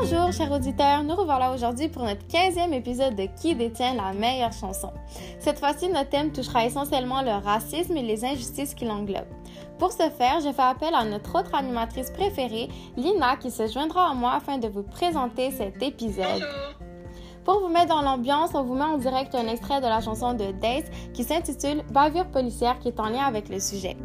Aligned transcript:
Bonjour 0.00 0.32
chers 0.32 0.52
auditeurs, 0.52 1.02
nous 1.02 1.16
revoilà 1.16 1.52
aujourd'hui 1.52 1.88
pour 1.88 2.04
notre 2.04 2.24
15e 2.28 2.72
épisode 2.72 3.16
de 3.16 3.26
Qui 3.40 3.56
détient 3.56 3.94
la 3.94 4.12
meilleure 4.12 4.52
chanson. 4.52 4.92
Cette 5.40 5.58
fois-ci, 5.58 5.88
notre 5.88 6.10
thème 6.10 6.30
touchera 6.30 6.64
essentiellement 6.66 7.20
le 7.22 7.32
racisme 7.32 7.96
et 7.96 8.02
les 8.02 8.24
injustices 8.24 8.74
qui 8.74 8.84
l'englobent. 8.84 9.26
Pour 9.76 9.90
ce 9.90 10.08
faire, 10.08 10.38
je 10.38 10.52
fais 10.52 10.62
appel 10.62 10.94
à 10.94 11.04
notre 11.04 11.36
autre 11.40 11.52
animatrice 11.52 12.12
préférée, 12.12 12.68
Lina, 12.96 13.36
qui 13.38 13.50
se 13.50 13.66
joindra 13.66 14.10
à 14.10 14.14
moi 14.14 14.34
afin 14.34 14.58
de 14.58 14.68
vous 14.68 14.84
présenter 14.84 15.50
cet 15.50 15.82
épisode. 15.82 16.46
Pour 17.44 17.58
vous 17.60 17.68
mettre 17.68 17.88
dans 17.88 18.02
l'ambiance, 18.02 18.50
on 18.54 18.62
vous 18.62 18.74
met 18.74 18.84
en 18.84 18.98
direct 18.98 19.34
un 19.34 19.48
extrait 19.48 19.80
de 19.80 19.86
la 19.86 20.00
chanson 20.00 20.32
de 20.32 20.52
Days 20.52 20.84
qui 21.12 21.24
s'intitule 21.24 21.82
Bavure 21.90 22.28
policière 22.28 22.78
qui 22.78 22.88
est 22.88 23.00
en 23.00 23.08
lien 23.08 23.24
avec 23.24 23.48
le 23.48 23.58
sujet. 23.58 23.96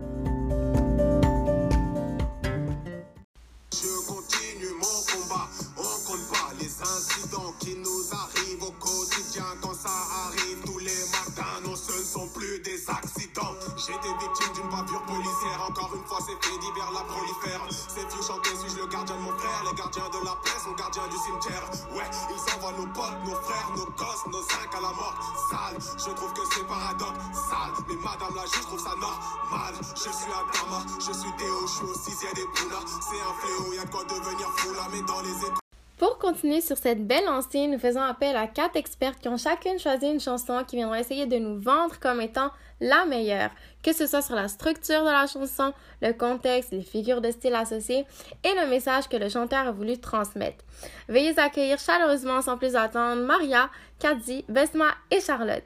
Qui 7.60 7.76
nous 7.76 8.04
arrivent 8.12 8.64
au 8.64 8.72
quotidien. 8.80 9.46
Quand 9.62 9.74
ça 9.74 9.92
arrive 10.28 10.60
tous 10.66 10.80
les 10.80 11.04
matins, 11.12 11.60
non, 11.66 11.76
ce 11.76 11.92
ne 11.92 12.04
sont 12.04 12.28
plus 12.30 12.60
des 12.60 12.80
accidents. 12.90 13.56
J'étais 13.78 14.14
victime 14.22 14.54
d'une 14.54 14.70
bavure 14.70 15.04
policière, 15.04 15.60
encore 15.68 15.92
une 15.96 16.06
fois, 16.06 16.20
c'est 16.22 16.38
fait 16.46 16.58
divers 16.60 16.92
la 16.94 17.04
prolifère. 17.04 17.62
Ces 17.70 18.06
filles 18.08 18.26
chantaient, 18.26 18.56
suis-je 18.56 18.78
le 18.82 18.88
gardien 18.88 19.16
de 19.16 19.22
mon 19.22 19.38
frère, 19.38 19.64
les 19.70 19.76
gardiens 19.78 20.10
de 20.10 20.26
la 20.26 20.36
paix 20.44 20.58
sont 20.64 20.74
gardiens 20.74 21.08
du 21.08 21.18
cimetière. 21.18 21.66
Ouais, 21.94 22.10
ils 22.30 22.44
envoient 22.56 22.78
nos 22.78 22.88
potes, 22.94 23.20
nos 23.26 23.36
frères, 23.36 23.70
nos 23.76 23.90
gosses, 23.98 24.26
nos 24.28 24.44
zincs 24.44 24.74
à 24.78 24.82
la 24.82 24.94
mort. 24.94 25.16
Sale, 25.50 25.78
je 25.98 26.12
trouve 26.14 26.34
que 26.34 26.46
c'est 26.54 26.68
paradoxal, 26.68 27.72
mais 27.88 27.96
madame 27.96 28.36
la 28.36 28.46
juge 28.46 28.66
trouve 28.68 28.84
ça 28.84 28.96
normal. 29.00 29.74
Je 29.96 30.10
suis 30.12 30.32
Adama, 30.32 30.86
je 31.00 31.14
suis 31.14 31.34
Théo, 31.38 31.68
je 31.68 31.74
suis 31.74 31.86
au 31.86 31.96
sixième 31.96 32.34
des 32.34 32.48
Pouna. 32.56 32.80
C'est 32.86 33.22
un 33.22 33.34
fléau, 33.42 33.74
y'a 33.74 33.86
quoi 33.86 34.04
devenir 34.04 34.50
fou 34.58 34.74
là, 34.74 34.88
mais 34.92 35.02
dans 35.02 35.22
les 35.22 35.36
écoles. 35.38 35.63
Pour 36.04 36.18
continuer 36.18 36.60
sur 36.60 36.76
cette 36.76 37.08
belle 37.08 37.24
lancée, 37.24 37.66
nous 37.66 37.80
faisons 37.80 38.02
appel 38.02 38.36
à 38.36 38.46
quatre 38.46 38.76
experts 38.76 39.18
qui 39.22 39.30
ont 39.30 39.38
chacune 39.38 39.80
choisi 39.80 40.06
une 40.06 40.20
chanson 40.20 40.62
qui 40.68 40.76
viendront 40.76 40.96
essayer 40.96 41.28
de 41.28 41.38
nous 41.38 41.62
vendre 41.62 41.98
comme 41.98 42.20
étant 42.20 42.52
la 42.82 43.06
meilleure, 43.06 43.52
que 43.82 43.94
ce 43.94 44.06
soit 44.06 44.22
sur 44.22 44.36
la 44.36 44.50
structure 44.50 45.00
de 45.06 45.10
la 45.10 45.28
chanson, 45.28 45.72
le 46.02 46.12
contexte, 46.12 46.74
les 46.74 46.82
figures 46.82 47.22
de 47.22 47.32
style 47.32 47.56
associées 47.56 48.06
et 48.44 48.54
le 48.62 48.68
message 48.70 49.08
que 49.08 49.16
le 49.16 49.30
chanteur 49.30 49.66
a 49.66 49.72
voulu 49.72 49.98
transmettre. 49.98 50.66
Veuillez 51.08 51.40
accueillir 51.40 51.80
chaleureusement 51.80 52.42
sans 52.42 52.58
plus 52.58 52.76
attendre 52.76 53.22
Maria, 53.22 53.70
Kadzi, 53.98 54.44
Besma 54.50 54.90
et 55.10 55.22
Charlotte. 55.22 55.64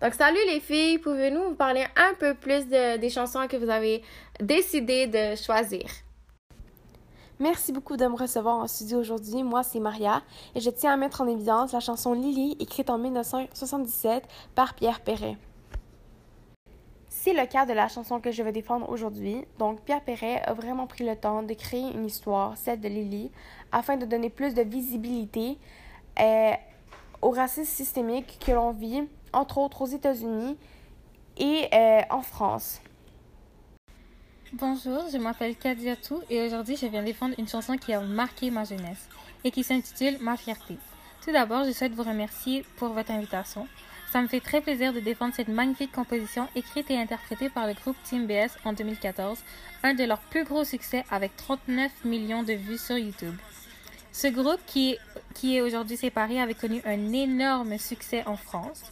Donc 0.00 0.14
salut 0.14 0.38
les 0.46 0.60
filles, 0.60 0.98
pouvez-nous 0.98 1.48
vous 1.48 1.56
parler 1.56 1.84
un 1.96 2.14
peu 2.14 2.34
plus 2.34 2.68
de- 2.68 2.96
des 2.96 3.10
chansons 3.10 3.48
que 3.48 3.56
vous 3.56 3.68
avez 3.68 4.04
décidé 4.38 5.08
de 5.08 5.34
choisir? 5.34 5.82
Merci 7.40 7.72
beaucoup 7.72 7.96
de 7.96 8.04
me 8.06 8.16
recevoir 8.16 8.56
en 8.58 8.66
studio 8.66 8.98
aujourd'hui. 8.98 9.42
Moi, 9.42 9.62
c'est 9.62 9.80
Maria 9.80 10.20
et 10.54 10.60
je 10.60 10.68
tiens 10.68 10.92
à 10.92 10.96
mettre 10.98 11.22
en 11.22 11.26
évidence 11.26 11.72
la 11.72 11.80
chanson 11.80 12.12
Lily, 12.12 12.54
écrite 12.60 12.90
en 12.90 12.98
1977 12.98 14.24
par 14.54 14.74
Pierre 14.74 15.00
Perret. 15.00 15.38
C'est 17.08 17.32
le 17.32 17.46
cas 17.46 17.64
de 17.64 17.72
la 17.72 17.88
chanson 17.88 18.20
que 18.20 18.30
je 18.30 18.42
vais 18.42 18.52
défendre 18.52 18.90
aujourd'hui. 18.90 19.46
Donc, 19.58 19.80
Pierre 19.80 20.02
Perret 20.02 20.42
a 20.44 20.52
vraiment 20.52 20.86
pris 20.86 21.06
le 21.06 21.16
temps 21.16 21.42
de 21.42 21.54
créer 21.54 21.90
une 21.94 22.04
histoire, 22.04 22.58
celle 22.58 22.78
de 22.78 22.88
Lily, 22.88 23.30
afin 23.72 23.96
de 23.96 24.04
donner 24.04 24.28
plus 24.28 24.52
de 24.52 24.60
visibilité 24.60 25.56
euh, 26.20 26.52
au 27.22 27.30
racisme 27.30 27.64
systémique 27.64 28.38
que 28.44 28.52
l'on 28.52 28.72
vit, 28.72 29.08
entre 29.32 29.56
autres 29.56 29.80
aux 29.80 29.86
États-Unis 29.86 30.58
et 31.38 31.68
euh, 31.72 32.02
en 32.10 32.20
France. 32.20 32.82
Bonjour, 34.52 35.04
je 35.12 35.16
m'appelle 35.16 35.54
Kadiatou 35.54 36.22
et 36.28 36.42
aujourd'hui 36.42 36.76
je 36.76 36.86
viens 36.86 37.04
défendre 37.04 37.36
une 37.38 37.46
chanson 37.46 37.76
qui 37.76 37.92
a 37.92 38.00
marqué 38.00 38.50
ma 38.50 38.64
jeunesse 38.64 39.08
et 39.44 39.52
qui 39.52 39.62
s'intitule 39.62 40.18
Ma 40.20 40.36
fierté. 40.36 40.76
Tout 41.24 41.30
d'abord, 41.30 41.64
je 41.64 41.70
souhaite 41.70 41.92
vous 41.92 42.02
remercier 42.02 42.64
pour 42.76 42.88
votre 42.88 43.12
invitation. 43.12 43.68
Ça 44.10 44.20
me 44.20 44.26
fait 44.26 44.40
très 44.40 44.60
plaisir 44.60 44.92
de 44.92 44.98
défendre 44.98 45.34
cette 45.36 45.46
magnifique 45.46 45.92
composition 45.92 46.48
écrite 46.56 46.90
et 46.90 46.98
interprétée 46.98 47.48
par 47.48 47.68
le 47.68 47.74
groupe 47.74 47.96
Team 48.02 48.26
BS 48.26 48.58
en 48.64 48.72
2014, 48.72 49.38
un 49.84 49.94
de 49.94 50.02
leurs 50.02 50.18
plus 50.18 50.42
gros 50.42 50.64
succès 50.64 51.04
avec 51.12 51.36
39 51.36 52.04
millions 52.04 52.42
de 52.42 52.54
vues 52.54 52.78
sur 52.78 52.98
YouTube. 52.98 53.36
Ce 54.12 54.26
groupe, 54.26 54.60
qui, 54.66 54.96
qui 55.34 55.56
est 55.56 55.60
aujourd'hui 55.60 55.96
séparé, 55.96 56.40
avait 56.40 56.54
connu 56.54 56.82
un 56.84 57.12
énorme 57.12 57.78
succès 57.78 58.24
en 58.26 58.36
France. 58.36 58.82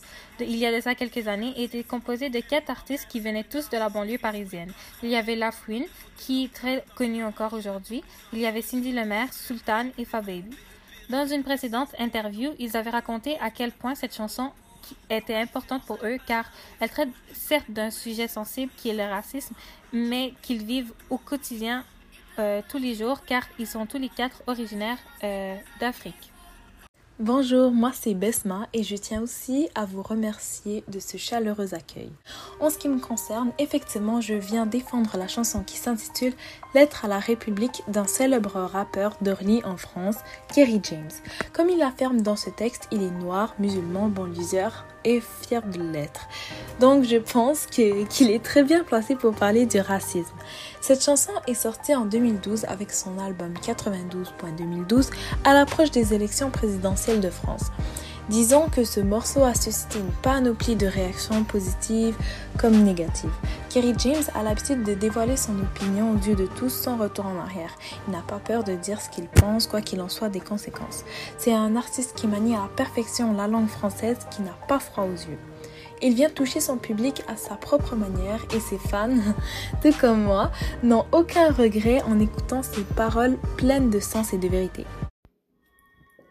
Il 0.40 0.56
y 0.56 0.66
a 0.66 0.80
ça 0.80 0.94
quelques 0.94 1.26
années, 1.26 1.52
et 1.56 1.64
était 1.64 1.82
composé 1.82 2.30
de 2.30 2.40
quatre 2.40 2.70
artistes 2.70 3.06
qui 3.08 3.18
venaient 3.18 3.44
tous 3.44 3.68
de 3.68 3.76
la 3.76 3.88
banlieue 3.88 4.18
parisienne. 4.18 4.72
Il 5.02 5.08
y 5.08 5.16
avait 5.16 5.34
La 5.34 5.50
Fouine, 5.50 5.86
qui 6.16 6.44
est 6.44 6.52
très 6.52 6.84
connue 6.94 7.24
encore 7.24 7.52
aujourd'hui. 7.52 8.04
Il 8.32 8.38
y 8.38 8.46
avait 8.46 8.62
Cindy 8.62 8.92
Lemaire, 8.92 9.32
Sultan 9.32 9.86
et 9.98 10.04
Fababy. 10.04 10.56
Dans 11.10 11.26
une 11.26 11.42
précédente 11.42 11.88
interview, 11.98 12.52
ils 12.58 12.76
avaient 12.76 12.90
raconté 12.90 13.38
à 13.40 13.50
quel 13.50 13.72
point 13.72 13.94
cette 13.94 14.14
chanson 14.14 14.52
était 15.10 15.34
importante 15.34 15.82
pour 15.84 15.98
eux, 16.04 16.18
car 16.26 16.44
elle 16.80 16.90
traite 16.90 17.08
certes 17.32 17.70
d'un 17.70 17.90
sujet 17.90 18.28
sensible 18.28 18.70
qui 18.76 18.90
est 18.90 18.94
le 18.94 19.10
racisme, 19.10 19.54
mais 19.92 20.34
qu'ils 20.42 20.64
vivent 20.64 20.92
au 21.10 21.18
quotidien 21.18 21.84
euh, 22.38 22.62
tous 22.68 22.78
les 22.78 22.94
jours, 22.94 23.24
car 23.24 23.42
ils 23.58 23.66
sont 23.66 23.86
tous 23.86 23.98
les 23.98 24.08
quatre 24.08 24.42
originaires 24.46 24.98
euh, 25.24 25.54
d'Afrique. 25.80 26.32
Bonjour, 27.20 27.72
moi 27.72 27.90
c'est 27.92 28.14
Besma 28.14 28.68
et 28.72 28.84
je 28.84 28.94
tiens 28.94 29.22
aussi 29.22 29.68
à 29.74 29.86
vous 29.86 30.04
remercier 30.04 30.84
de 30.86 31.00
ce 31.00 31.16
chaleureux 31.16 31.74
accueil. 31.74 32.12
En 32.60 32.70
ce 32.70 32.78
qui 32.78 32.88
me 32.88 33.00
concerne, 33.00 33.50
effectivement, 33.58 34.20
je 34.20 34.34
viens 34.34 34.66
défendre 34.66 35.16
la 35.16 35.26
chanson 35.26 35.64
qui 35.64 35.78
s'intitule 35.78 36.32
Lettre 36.76 37.06
à 37.06 37.08
la 37.08 37.18
République 37.18 37.82
d'un 37.88 38.06
célèbre 38.06 38.60
rappeur 38.60 39.16
d'Orly 39.20 39.64
en 39.64 39.76
France, 39.76 40.18
Kerry 40.54 40.80
James. 40.84 41.10
Comme 41.52 41.70
il 41.70 41.82
affirme 41.82 42.20
dans 42.20 42.36
ce 42.36 42.50
texte, 42.50 42.86
il 42.92 43.02
est 43.02 43.10
noir, 43.10 43.56
musulman, 43.58 44.06
banlieuseur 44.06 44.84
et 45.04 45.20
fier 45.20 45.62
de 45.62 45.80
l'être. 45.80 46.28
Donc 46.80 47.04
je 47.04 47.16
pense 47.16 47.66
qu'il 47.66 48.30
est 48.30 48.42
très 48.42 48.62
bien 48.62 48.84
placé 48.84 49.14
pour 49.16 49.34
parler 49.34 49.66
du 49.66 49.80
racisme. 49.80 50.34
Cette 50.80 51.02
chanson 51.02 51.32
est 51.46 51.54
sortie 51.54 51.94
en 51.94 52.04
2012 52.04 52.64
avec 52.66 52.92
son 52.92 53.18
album 53.18 53.52
92.2012 53.62 55.10
à 55.44 55.54
l'approche 55.54 55.90
des 55.90 56.14
élections 56.14 56.50
présidentielles 56.50 57.20
de 57.20 57.30
France. 57.30 57.70
Disons 58.28 58.68
que 58.68 58.84
ce 58.84 59.00
morceau 59.00 59.42
a 59.42 59.54
suscité 59.54 59.98
une 59.98 60.12
panoplie 60.22 60.76
de 60.76 60.86
réactions 60.86 61.44
positives 61.44 62.16
comme 62.58 62.82
négatives. 62.82 63.30
Kerry 63.70 63.92
James 63.98 64.24
a 64.34 64.42
l'habitude 64.42 64.82
de 64.82 64.94
dévoiler 64.94 65.36
son 65.36 65.58
opinion 65.60 66.12
aux 66.12 66.16
yeux 66.16 66.34
de 66.34 66.46
tous 66.46 66.70
sans 66.70 66.96
retour 66.96 67.26
en 67.26 67.38
arrière. 67.38 67.74
Il 68.06 68.12
n'a 68.12 68.22
pas 68.22 68.38
peur 68.38 68.64
de 68.64 68.72
dire 68.72 68.98
ce 68.98 69.10
qu'il 69.10 69.28
pense, 69.28 69.66
quoi 69.66 69.82
qu'il 69.82 70.00
en 70.00 70.08
soit 70.08 70.30
des 70.30 70.40
conséquences. 70.40 71.04
C'est 71.36 71.52
un 71.52 71.76
artiste 71.76 72.16
qui 72.16 72.26
manie 72.26 72.54
à 72.54 72.62
la 72.62 72.68
perfection 72.68 73.34
la 73.34 73.46
langue 73.46 73.68
française 73.68 74.18
qui 74.30 74.40
n'a 74.40 74.56
pas 74.68 74.78
froid 74.78 75.04
aux 75.04 75.12
yeux. 75.30 75.38
Il 76.00 76.14
vient 76.14 76.30
toucher 76.30 76.60
son 76.60 76.78
public 76.78 77.22
à 77.28 77.36
sa 77.36 77.56
propre 77.56 77.94
manière 77.94 78.40
et 78.54 78.60
ses 78.60 78.78
fans, 78.78 79.10
tout 79.82 79.92
comme 80.00 80.22
moi, 80.22 80.50
n'ont 80.82 81.04
aucun 81.12 81.50
regret 81.50 82.00
en 82.02 82.18
écoutant 82.20 82.62
ses 82.62 82.84
paroles 82.84 83.36
pleines 83.58 83.90
de 83.90 84.00
sens 84.00 84.32
et 84.32 84.38
de 84.38 84.48
vérité. 84.48 84.86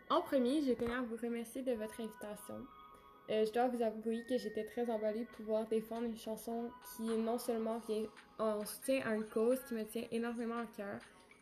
En 0.09 0.21
premier, 0.21 0.63
je 0.65 0.73
tenais 0.73 0.93
à 0.93 1.01
vous 1.01 1.17
remercier 1.21 1.61
de 1.61 1.73
votre 1.73 1.99
invitation. 1.99 2.55
Euh, 3.29 3.45
je 3.45 3.51
dois 3.51 3.67
vous 3.67 3.81
avouer 3.81 4.23
que 4.23 4.37
j'étais 4.37 4.63
très 4.63 4.89
emballée 4.89 5.21
de 5.21 5.29
pouvoir 5.35 5.65
défendre 5.67 6.05
une 6.05 6.17
chanson 6.17 6.69
qui 6.95 7.03
non 7.03 7.37
seulement 7.37 7.79
vient 7.79 8.05
en 8.39 8.65
soutien 8.65 9.01
à 9.05 9.15
une 9.15 9.25
cause 9.25 9.59
qui 9.67 9.73
me 9.73 9.83
tient 9.83 10.05
énormément 10.11 10.59
à 10.59 10.65
cœur, 10.65 10.99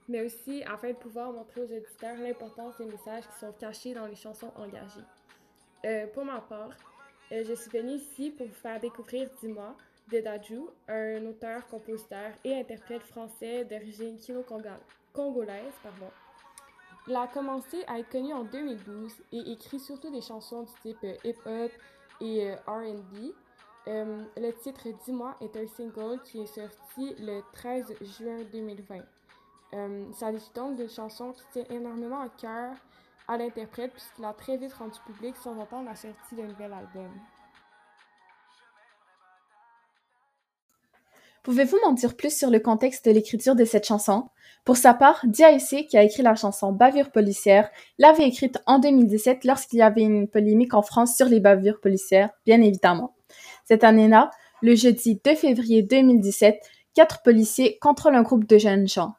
mais 0.08 0.26
aussi 0.26 0.64
afin 0.64 0.90
de 0.90 0.96
pouvoir 0.96 1.32
montrer 1.32 1.62
aux 1.62 1.72
auditeurs 1.72 2.18
l'importance 2.18 2.78
des 2.78 2.86
messages 2.86 3.28
qui 3.28 3.40
sont 3.40 3.52
cachés 3.52 3.94
dans 3.94 4.08
les 4.08 4.16
chansons 4.16 4.52
engagées. 4.56 5.06
Euh, 5.86 6.08
pour 6.08 6.26
ma 6.26 6.42
part, 6.42 6.72
euh, 7.32 7.44
je 7.48 7.54
suis 7.54 7.70
venue 7.70 7.94
ici 7.94 8.32
pour 8.32 8.48
vous 8.48 8.54
faire 8.54 8.80
découvrir 8.80 9.30
Dis-moi 9.40 9.76
de 10.12 10.20
Dajou, 10.20 10.70
un 10.88 11.24
auteur, 11.26 11.68
compositeur 11.68 12.32
et 12.44 12.56
interprète 12.56 13.04
français 13.04 13.66
d'origine 13.66 14.18
kino-congolaise. 14.18 15.74
Pardon. 15.84 16.12
Il 17.08 17.16
a 17.16 17.28
commencé 17.28 17.84
à 17.88 18.00
être 18.00 18.10
connu 18.10 18.34
en 18.34 18.44
2012 18.44 19.14
et 19.32 19.52
écrit 19.52 19.80
surtout 19.80 20.10
des 20.10 20.22
chansons 20.22 20.64
du 20.64 20.72
type 20.82 21.04
euh, 21.04 21.16
hip-hop 21.24 21.72
et 22.22 22.50
euh, 22.50 22.56
RB. 22.68 23.34
Euh, 23.88 24.24
le 24.36 24.52
titre 24.52 24.88
Dis-moi 25.06 25.36
est 25.42 25.56
un 25.56 25.68
single 25.68 26.20
qui 26.24 26.42
est 26.42 26.48
sorti 26.48 27.16
le 27.20 27.42
13 27.54 27.94
juin 28.02 28.40
2020. 28.52 29.02
Euh, 29.74 30.06
il 30.08 30.16
s'agit 30.16 30.52
donc 30.56 30.78
d'une 30.78 30.90
chanson 30.90 31.34
qui 31.34 31.44
tient 31.52 31.76
énormément 31.76 32.22
à 32.22 32.30
cœur 32.30 32.76
à 33.28 33.38
l'interprète 33.38 33.92
puisqu'il 33.92 34.26
a 34.26 34.34
très 34.34 34.58
vite 34.58 34.74
rendu 34.74 34.98
public 35.06 35.36
sans 35.36 35.60
attendre 35.60 35.86
la 35.86 35.96
sortie 35.96 36.36
d'un 36.36 36.48
nouvel 36.48 36.74
album. 36.74 37.12
Pouvez-vous 41.46 41.78
m'en 41.86 41.92
dire 41.92 42.18
plus 42.18 42.36
sur 42.36 42.50
le 42.50 42.60
contexte 42.60 43.06
de 43.06 43.12
l'écriture 43.12 43.56
de 43.56 43.66
cette 43.66 43.86
chanson? 43.86 44.30
Pour 44.64 44.78
sa 44.78 44.96
part, 44.96 45.24
DIC, 45.26 45.88
qui 45.88 45.96
a 45.96 46.02
écrit 46.02 46.24
la 46.24 46.34
chanson 46.34 46.72
Bavure 46.72 47.12
policière, 47.12 47.70
l'avait 48.00 48.28
écrite 48.28 48.58
en 48.66 48.80
2017 48.80 49.44
lorsqu'il 49.44 49.78
y 49.78 49.84
avait 49.84 50.02
une 50.02 50.28
polémique 50.28 50.74
en 50.74 50.82
France 50.82 51.16
sur 51.16 51.28
les 51.28 51.40
bavures 51.40 51.80
policières, 51.80 52.32
bien 52.48 52.64
évidemment. 52.64 53.14
Cette 53.64 53.84
année-là, 53.84 54.32
le 54.64 54.74
jeudi 54.74 55.22
2 55.24 55.36
février 55.36 55.84
2017, 55.84 56.60
quatre 56.96 57.22
policiers 57.22 57.78
contrôlent 57.78 58.16
un 58.16 58.24
groupe 58.24 58.48
de 58.48 58.58
jeunes 58.58 58.88
gens. 58.88 59.14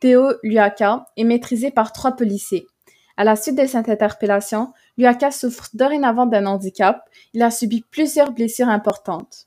Théo 0.00 0.32
Luaka 0.42 1.04
est 1.18 1.24
maîtrisé 1.24 1.70
par 1.70 1.92
trois 1.92 2.12
policiers. 2.12 2.66
À 3.18 3.24
la 3.24 3.36
suite 3.36 3.56
de 3.56 3.66
cette 3.66 3.90
interpellation, 3.90 4.72
Luaka 4.96 5.30
souffre 5.30 5.68
dorénavant 5.74 6.24
d'un 6.24 6.46
handicap. 6.46 7.02
Il 7.34 7.42
a 7.42 7.50
subi 7.50 7.84
plusieurs 7.90 8.32
blessures 8.32 8.70
importantes. 8.70 9.46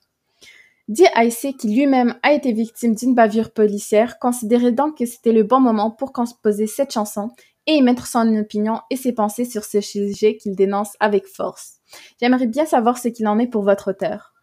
Aïssé, 1.14 1.54
qui 1.54 1.74
lui-même 1.74 2.16
a 2.24 2.34
été 2.34 2.52
victime 2.52 2.96
d'une 2.96 3.14
bavure 3.14 3.52
policière, 3.52 4.18
considérait 4.18 4.72
donc 4.72 4.98
que 4.98 5.06
c'était 5.06 5.32
le 5.32 5.44
bon 5.44 5.60
moment 5.60 5.92
pour 5.92 6.12
composer 6.12 6.66
cette 6.66 6.92
chanson 6.92 7.30
et 7.68 7.74
y 7.74 7.82
mettre 7.84 8.08
son 8.08 8.36
opinion 8.36 8.80
et 8.90 8.96
ses 8.96 9.14
pensées 9.14 9.46
sur 9.46 9.64
ce 9.64 9.82
sujet 9.82 10.38
qu'il 10.38 10.56
dénonce 10.56 10.96
avec 11.00 11.28
force. 11.28 11.78
J'aimerais 12.20 12.48
bien 12.48 12.66
savoir 12.66 12.98
ce 12.98 13.08
qu'il 13.10 13.28
en 13.28 13.38
est 13.38 13.48
pour 13.48 13.64
votre 13.64 13.92
auteur. 13.92 14.34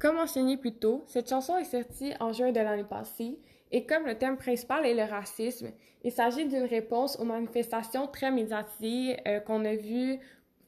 Comme 0.00 0.16
mentionné 0.16 0.56
plus 0.56 0.74
tôt, 0.74 1.04
cette 1.06 1.28
chanson 1.28 1.58
est 1.58 1.64
sortie 1.64 2.12
en 2.18 2.32
juin 2.32 2.50
de 2.50 2.60
l'année 2.60 2.84
passée 2.84 3.38
et 3.70 3.84
comme 3.84 4.06
le 4.06 4.16
thème 4.16 4.38
principal 4.38 4.86
est 4.86 4.94
le 4.94 5.04
racisme, 5.04 5.68
il 6.04 6.10
s'agit 6.10 6.46
d'une 6.46 6.64
réponse 6.64 7.18
aux 7.20 7.24
manifestations 7.24 8.06
très 8.06 8.30
médiatisées 8.30 9.16
euh, 9.28 9.40
qu'on 9.40 9.64
a 9.64 9.76
vues 9.76 10.18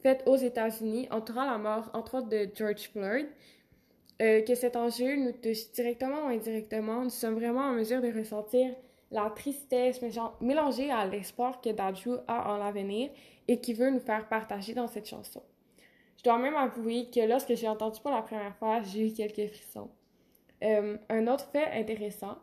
faites 0.01 0.23
aux 0.27 0.37
États-Unis 0.37 1.07
entourant 1.09 1.45
la 1.45 1.57
mort, 1.57 1.89
entre 1.93 2.19
autres, 2.19 2.29
de 2.29 2.47
George 2.53 2.89
Floyd. 2.91 3.27
Euh, 4.21 4.41
que 4.41 4.55
cet 4.55 4.77
enjeu 4.77 5.17
nous 5.17 5.33
touche 5.33 5.71
directement 5.73 6.25
ou 6.25 6.27
indirectement, 6.27 7.03
nous 7.03 7.09
sommes 7.09 7.35
vraiment 7.35 7.61
en 7.61 7.73
mesure 7.73 8.01
de 8.01 8.11
ressentir 8.17 8.73
la 9.11 9.29
tristesse 9.29 9.99
mélangée 10.39 10.89
à 10.89 11.05
l'espoir 11.05 11.59
que 11.59 11.69
Daju 11.69 12.17
a 12.27 12.53
en 12.53 12.57
l'avenir 12.57 13.09
et 13.47 13.59
qui 13.59 13.73
veut 13.73 13.89
nous 13.89 13.99
faire 13.99 14.27
partager 14.29 14.73
dans 14.73 14.87
cette 14.87 15.07
chanson. 15.07 15.41
Je 16.17 16.23
dois 16.23 16.37
même 16.37 16.55
avouer 16.55 17.09
que 17.13 17.19
lorsque 17.19 17.55
j'ai 17.55 17.67
entendu 17.67 17.99
pour 17.99 18.11
la 18.11 18.21
première 18.21 18.55
fois, 18.55 18.81
j'ai 18.81 19.09
eu 19.09 19.13
quelques 19.13 19.51
frissons. 19.53 19.89
Euh, 20.63 20.97
un 21.09 21.27
autre 21.27 21.47
fait 21.51 21.71
intéressant 21.73 22.37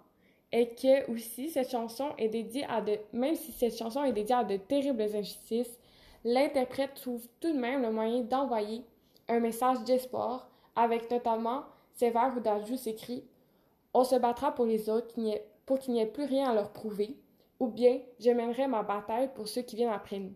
est 0.53 0.79
que 0.79 1.11
aussi 1.11 1.49
cette 1.51 1.71
chanson 1.71 2.11
est 2.19 2.29
dédiée 2.29 2.67
à 2.69 2.83
de 2.83 2.99
même 3.15 3.35
si 3.35 3.51
cette 3.53 3.77
chanson 3.77 4.05
est 4.05 4.13
dédiée 4.13 4.37
à 4.37 4.45
de 4.45 4.59
terribles 4.59 5.03
injustices, 5.03 5.79
l'interprète 6.23 6.95
trouve 6.95 7.27
tout 7.41 7.53
de 7.53 7.59
même 7.59 7.81
le 7.81 7.91
moyen 7.91 8.21
d'envoyer 8.21 8.83
un 9.29 9.41
message 9.41 9.83
d'espoir 9.85 10.52
avec 10.77 11.11
notamment 11.11 11.65
ces 11.95 12.11
vers 12.11 12.33
où 12.37 12.41
Daju 12.41 12.77
s'écrit 12.77 13.25
On 13.95 14.05
se 14.05 14.17
battra 14.17 14.55
pour 14.55 14.67
les 14.67 14.89
autres 14.89 15.15
pour 15.67 15.79
qu'il 15.79 15.95
n'y 15.95 16.01
ait 16.01 16.07
plus 16.07 16.25
rien 16.25 16.51
à 16.51 16.55
leur 16.55 16.73
prouver, 16.73 17.17
ou 17.61 17.69
bien 17.69 18.01
je 18.19 18.31
mènerai 18.31 18.67
ma 18.67 18.83
bataille 18.83 19.31
pour 19.35 19.49
ceux 19.49 19.63
qui 19.63 19.77
viennent 19.77 19.91
après 19.91 20.19
nous. 20.19 20.35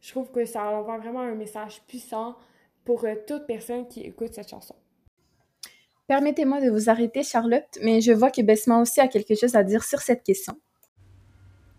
Je 0.00 0.10
trouve 0.10 0.30
que 0.30 0.44
ça 0.44 0.68
envoie 0.68 0.98
vraiment 0.98 1.20
un 1.20 1.34
message 1.34 1.82
puissant 1.86 2.36
pour 2.84 3.04
euh, 3.04 3.14
toute 3.26 3.46
personne 3.46 3.88
qui 3.88 4.02
écoute 4.02 4.34
cette 4.34 4.48
chanson. 4.48 4.74
Permettez-moi 6.06 6.60
de 6.60 6.70
vous 6.70 6.88
arrêter, 6.88 7.24
Charlotte, 7.24 7.78
mais 7.82 8.00
je 8.00 8.12
vois 8.12 8.30
que 8.30 8.42
Besma 8.42 8.80
aussi 8.80 9.00
a 9.00 9.08
quelque 9.08 9.34
chose 9.34 9.56
à 9.56 9.64
dire 9.64 9.82
sur 9.82 10.00
cette 10.00 10.22
question. 10.22 10.56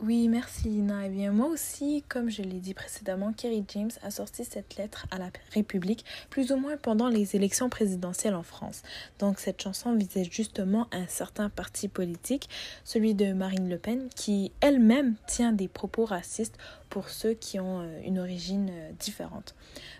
Oui, 0.04 0.28
merci 0.28 0.70
Lina. 0.70 1.08
Eh 1.08 1.10
bien, 1.10 1.32
moi 1.32 1.48
aussi, 1.48 2.04
comme 2.08 2.30
je 2.30 2.44
l'ai 2.44 2.60
dit 2.60 2.76
précédemment, 2.76 3.34
Kerry 3.34 3.66
James 3.70 3.90
a 4.04 4.12
sorti 4.12 4.46
cette 4.46 4.78
lettre 4.78 5.08
à 5.10 5.18
la 5.18 5.32
République 5.56 6.06
plus 6.30 6.52
ou 6.52 6.58
moins 6.58 6.78
pendant 6.78 7.08
les 7.08 7.36
élections 7.36 7.68
présidentielles 7.68 8.36
en 8.36 8.44
France. 8.44 8.84
Donc, 9.18 9.40
cette 9.40 9.60
chanson 9.60 9.96
visait 9.96 10.24
justement 10.24 10.88
un 10.92 11.08
certain 11.08 11.50
parti 11.50 11.88
politique, 11.88 12.48
celui 12.84 13.16
de 13.16 13.34
Marine 13.34 13.70
Le 13.70 13.80
Pen, 13.80 14.08
qui 14.16 14.52
elle-même 14.62 15.16
tient 15.26 15.52
des 15.52 15.68
propos 15.68 16.06
racistes 16.06 16.60
pour 16.90 17.10
ceux 17.10 17.34
qui 17.34 17.60
ont 17.60 17.82
euh, 17.82 18.02
une 18.06 18.20
origine 18.20 18.70
euh, 18.72 18.92
différente. 19.00 19.56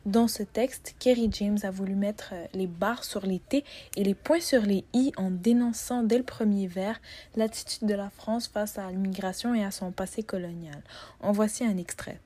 Dans 0.06 0.28
ce 0.28 0.44
texte, 0.44 0.96
Kerry 1.00 1.30
James 1.32 1.58
a 1.64 1.72
voulu 1.72 1.96
mettre 1.96 2.30
euh, 2.34 2.46
les 2.54 2.68
barres 2.68 3.04
sur 3.04 3.26
les 3.26 3.40
T 3.40 3.64
et 3.96 4.04
les 4.04 4.14
points 4.14 4.40
sur 4.40 4.62
les 4.62 4.86
I 4.94 5.12
en 5.18 5.32
dénonçant 5.32 6.04
dès 6.04 6.18
le 6.18 6.24
premier 6.24 6.68
vers 6.68 7.00
l'attitude 7.36 7.88
de 7.88 7.94
la 7.94 8.10
France 8.10 8.48
face 8.48 8.78
à 8.78 8.90
l'immigration 8.90 9.54
et 9.54 9.64
à 9.64 9.72
son 9.72 9.87
passé 9.92 10.24
colonial. 10.24 10.84
En 11.22 11.32
voici 11.32 11.66
un 11.66 11.78
extrait. 11.78 12.20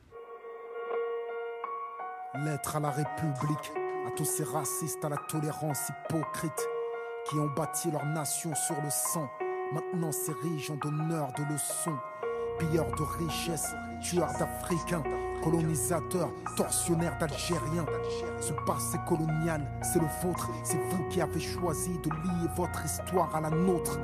Lettre 2.33 2.77
à 2.77 2.79
la 2.79 2.91
République, 2.91 3.71
à 4.07 4.11
tous 4.15 4.25
ces 4.25 4.43
racistes 4.43 5.03
à 5.03 5.09
la 5.09 5.17
tolérance 5.29 5.89
hypocrite 5.89 6.67
qui 7.29 7.35
ont 7.35 7.49
bâti 7.49 7.91
leur 7.91 8.05
nation 8.05 8.55
sur 8.55 8.75
le 8.81 8.89
sang, 8.89 9.29
maintenant 9.73 10.11
s'érigent 10.11 10.73
en 10.73 10.77
donneurs 10.77 11.33
de 11.33 11.43
leçons 11.53 11.97
pilleurs 12.61 12.91
de 12.95 13.03
richesses, 13.03 13.73
tueurs 14.01 14.31
d'Africains, 14.37 15.03
colonisateurs, 15.43 16.31
tortionnaires 16.55 17.17
d'Algériens. 17.17 17.85
Ce 18.39 18.53
passé 18.65 18.97
colonial, 19.07 19.65
c'est 19.81 19.99
le 19.99 20.07
vôtre, 20.21 20.49
c'est 20.63 20.77
vous 20.77 21.03
qui 21.09 21.21
avez 21.21 21.39
choisi 21.39 21.91
de 22.03 22.09
lier 22.09 22.49
votre 22.55 22.85
histoire 22.85 23.35
à 23.35 23.41
la 23.41 23.49
nôtre. 23.49 23.99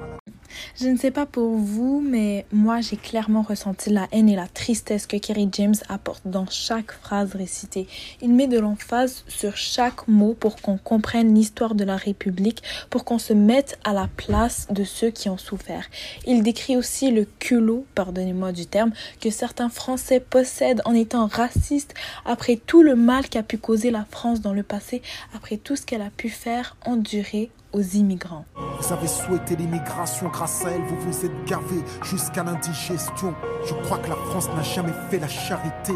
Je 0.80 0.88
ne 0.88 0.98
sais 0.98 1.12
pas 1.12 1.26
pour 1.26 1.56
vous, 1.56 2.02
mais 2.02 2.46
moi 2.52 2.82
j'ai 2.82 2.98
clairement 2.98 3.42
ressenti 3.42 3.90
la 3.90 4.08
haine 4.12 4.30
et 4.30 4.36
la 4.36 4.48
tristesse 4.48 5.08
que 5.08 5.18
Kerry 5.18 5.50
James 5.54 5.76
apporte 5.90 6.22
dans 6.26 6.48
chaque 6.50 6.92
phrase 6.92 7.36
récitée. 7.36 7.88
Il 8.22 8.34
met 8.34 8.48
de 8.48 8.60
l'emphase 8.60 9.24
sur 9.28 9.58
chaque 9.58 10.08
mot 10.08 10.34
pour 10.34 10.58
qu'on 10.58 10.78
comprenne 10.78 11.34
l'histoire 11.34 11.76
de 11.76 11.84
la 11.84 11.96
République, 11.96 12.64
pour 12.90 13.06
qu'on 13.06 13.20
se 13.20 13.34
mette 13.34 13.78
à 13.84 13.94
la 13.94 14.08
place 14.16 14.68
de 14.70 14.84
ceux 14.84 15.10
qui 15.10 15.30
ont 15.30 15.38
souffert. 15.38 15.88
Il 16.26 16.44
décrit 16.44 16.78
aussi 16.78 17.12
le 17.12 17.26
culot, 17.40 17.86
pardonnez-moi 17.96 18.52
du 18.52 18.66
terme, 18.66 18.92
que 19.22 19.30
certains 19.30 19.70
Français 19.70 20.20
possèdent 20.20 20.82
en 20.86 20.94
étant 20.94 21.28
racistes 21.28 21.94
après 22.26 22.58
tout 22.58 22.84
le 22.84 22.96
mal 22.96 23.30
qu'a 23.30 23.44
pu 23.44 23.58
causer 23.58 23.92
la 23.92 24.06
France 24.10 24.42
dans 24.42 24.54
le 24.54 24.64
passé, 24.64 25.02
après 25.34 25.58
tout 25.58 25.76
ce 25.76 25.86
qu'elle 25.86 26.02
a 26.02 26.10
pu 26.10 26.30
faire, 26.30 26.76
endurer 26.86 27.50
aux 27.78 27.96
immigrants. 27.96 28.46
Vous 28.56 28.94
avez 28.94 29.08
souhaité 29.08 29.56
l'immigration, 29.56 30.30
grâce 30.30 30.66
à 30.66 30.72
elle, 30.72 30.82
vous 30.82 31.00
vous 31.00 31.26
êtes 31.26 31.46
gavé 31.46 31.78
jusqu'à 32.04 32.44
l'indigestion. 32.44 33.36
Je 33.66 33.74
crois 33.86 34.00
que 34.00 34.10
la 34.10 34.16
France 34.16 34.48
n'a 34.50 34.64
jamais 34.64 34.94
fait 35.10 35.20
la 35.20 35.28
charité. 35.28 35.94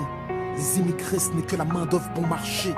Les 0.56 0.80
immigrés, 0.80 1.20
ce 1.20 1.32
n'est 1.32 1.42
que 1.42 1.56
la 1.56 1.66
main-d'œuvre 1.66 2.10
bon 2.14 2.28
marché. 2.28 2.74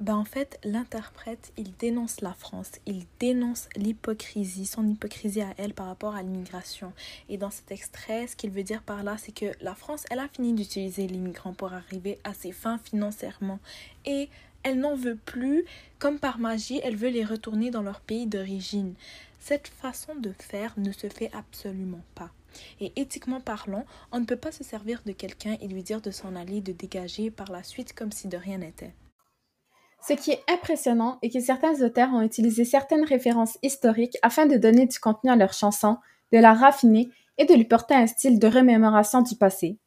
Ben 0.00 0.16
en 0.16 0.24
fait, 0.24 0.58
l'interprète, 0.64 1.52
il 1.58 1.76
dénonce 1.76 2.22
la 2.22 2.32
France, 2.32 2.70
il 2.86 3.04
dénonce 3.18 3.68
l'hypocrisie, 3.76 4.64
son 4.64 4.88
hypocrisie 4.88 5.42
à 5.42 5.52
elle 5.58 5.74
par 5.74 5.88
rapport 5.88 6.14
à 6.14 6.22
l'immigration. 6.22 6.94
Et 7.28 7.36
dans 7.36 7.50
cet 7.50 7.70
extrait, 7.70 8.26
ce 8.26 8.34
qu'il 8.34 8.50
veut 8.50 8.62
dire 8.62 8.82
par 8.82 9.02
là, 9.02 9.16
c'est 9.18 9.34
que 9.34 9.52
la 9.60 9.74
France, 9.74 10.06
elle 10.10 10.20
a 10.20 10.28
fini 10.28 10.54
d'utiliser 10.54 11.06
l'immigrant 11.06 11.52
pour 11.52 11.74
arriver 11.74 12.18
à 12.24 12.32
ses 12.32 12.52
fins 12.52 12.78
financièrement. 12.78 13.58
Et 14.06 14.30
elle 14.62 14.80
n'en 14.80 14.94
veut 14.94 15.16
plus, 15.16 15.64
comme 15.98 16.18
par 16.18 16.38
magie, 16.38 16.80
elle 16.84 16.96
veut 16.96 17.08
les 17.08 17.24
retourner 17.24 17.70
dans 17.70 17.82
leur 17.82 18.00
pays 18.00 18.26
d'origine. 18.26 18.94
Cette 19.38 19.68
façon 19.68 20.14
de 20.14 20.32
faire 20.38 20.74
ne 20.76 20.92
se 20.92 21.08
fait 21.08 21.30
absolument 21.32 22.04
pas. 22.14 22.30
Et 22.80 22.92
éthiquement 22.96 23.40
parlant, 23.40 23.84
on 24.12 24.20
ne 24.20 24.24
peut 24.24 24.36
pas 24.36 24.52
se 24.52 24.64
servir 24.64 25.02
de 25.06 25.12
quelqu'un 25.12 25.56
et 25.60 25.68
lui 25.68 25.82
dire 25.82 26.00
de 26.00 26.10
s'en 26.10 26.36
aller, 26.36 26.60
de 26.60 26.72
dégager 26.72 27.30
par 27.30 27.50
la 27.50 27.62
suite 27.62 27.94
comme 27.94 28.12
si 28.12 28.28
de 28.28 28.36
rien 28.36 28.58
n'était. 28.58 28.92
Ce 30.06 30.14
qui 30.14 30.30
est 30.30 30.42
impressionnant 30.48 31.18
est 31.22 31.30
que 31.30 31.40
certains 31.40 31.82
auteurs 31.82 32.12
ont 32.12 32.22
utilisé 32.22 32.64
certaines 32.64 33.04
références 33.04 33.58
historiques 33.62 34.16
afin 34.22 34.46
de 34.46 34.56
donner 34.56 34.86
du 34.86 34.98
contenu 34.98 35.30
à 35.30 35.36
leur 35.36 35.52
chanson, 35.52 35.98
de 36.32 36.38
la 36.38 36.54
raffiner 36.54 37.10
et 37.38 37.44
de 37.44 37.54
lui 37.54 37.64
porter 37.64 37.94
un 37.94 38.06
style 38.06 38.38
de 38.38 38.46
remémoration 38.46 39.22
du 39.22 39.36
passé. 39.36 39.78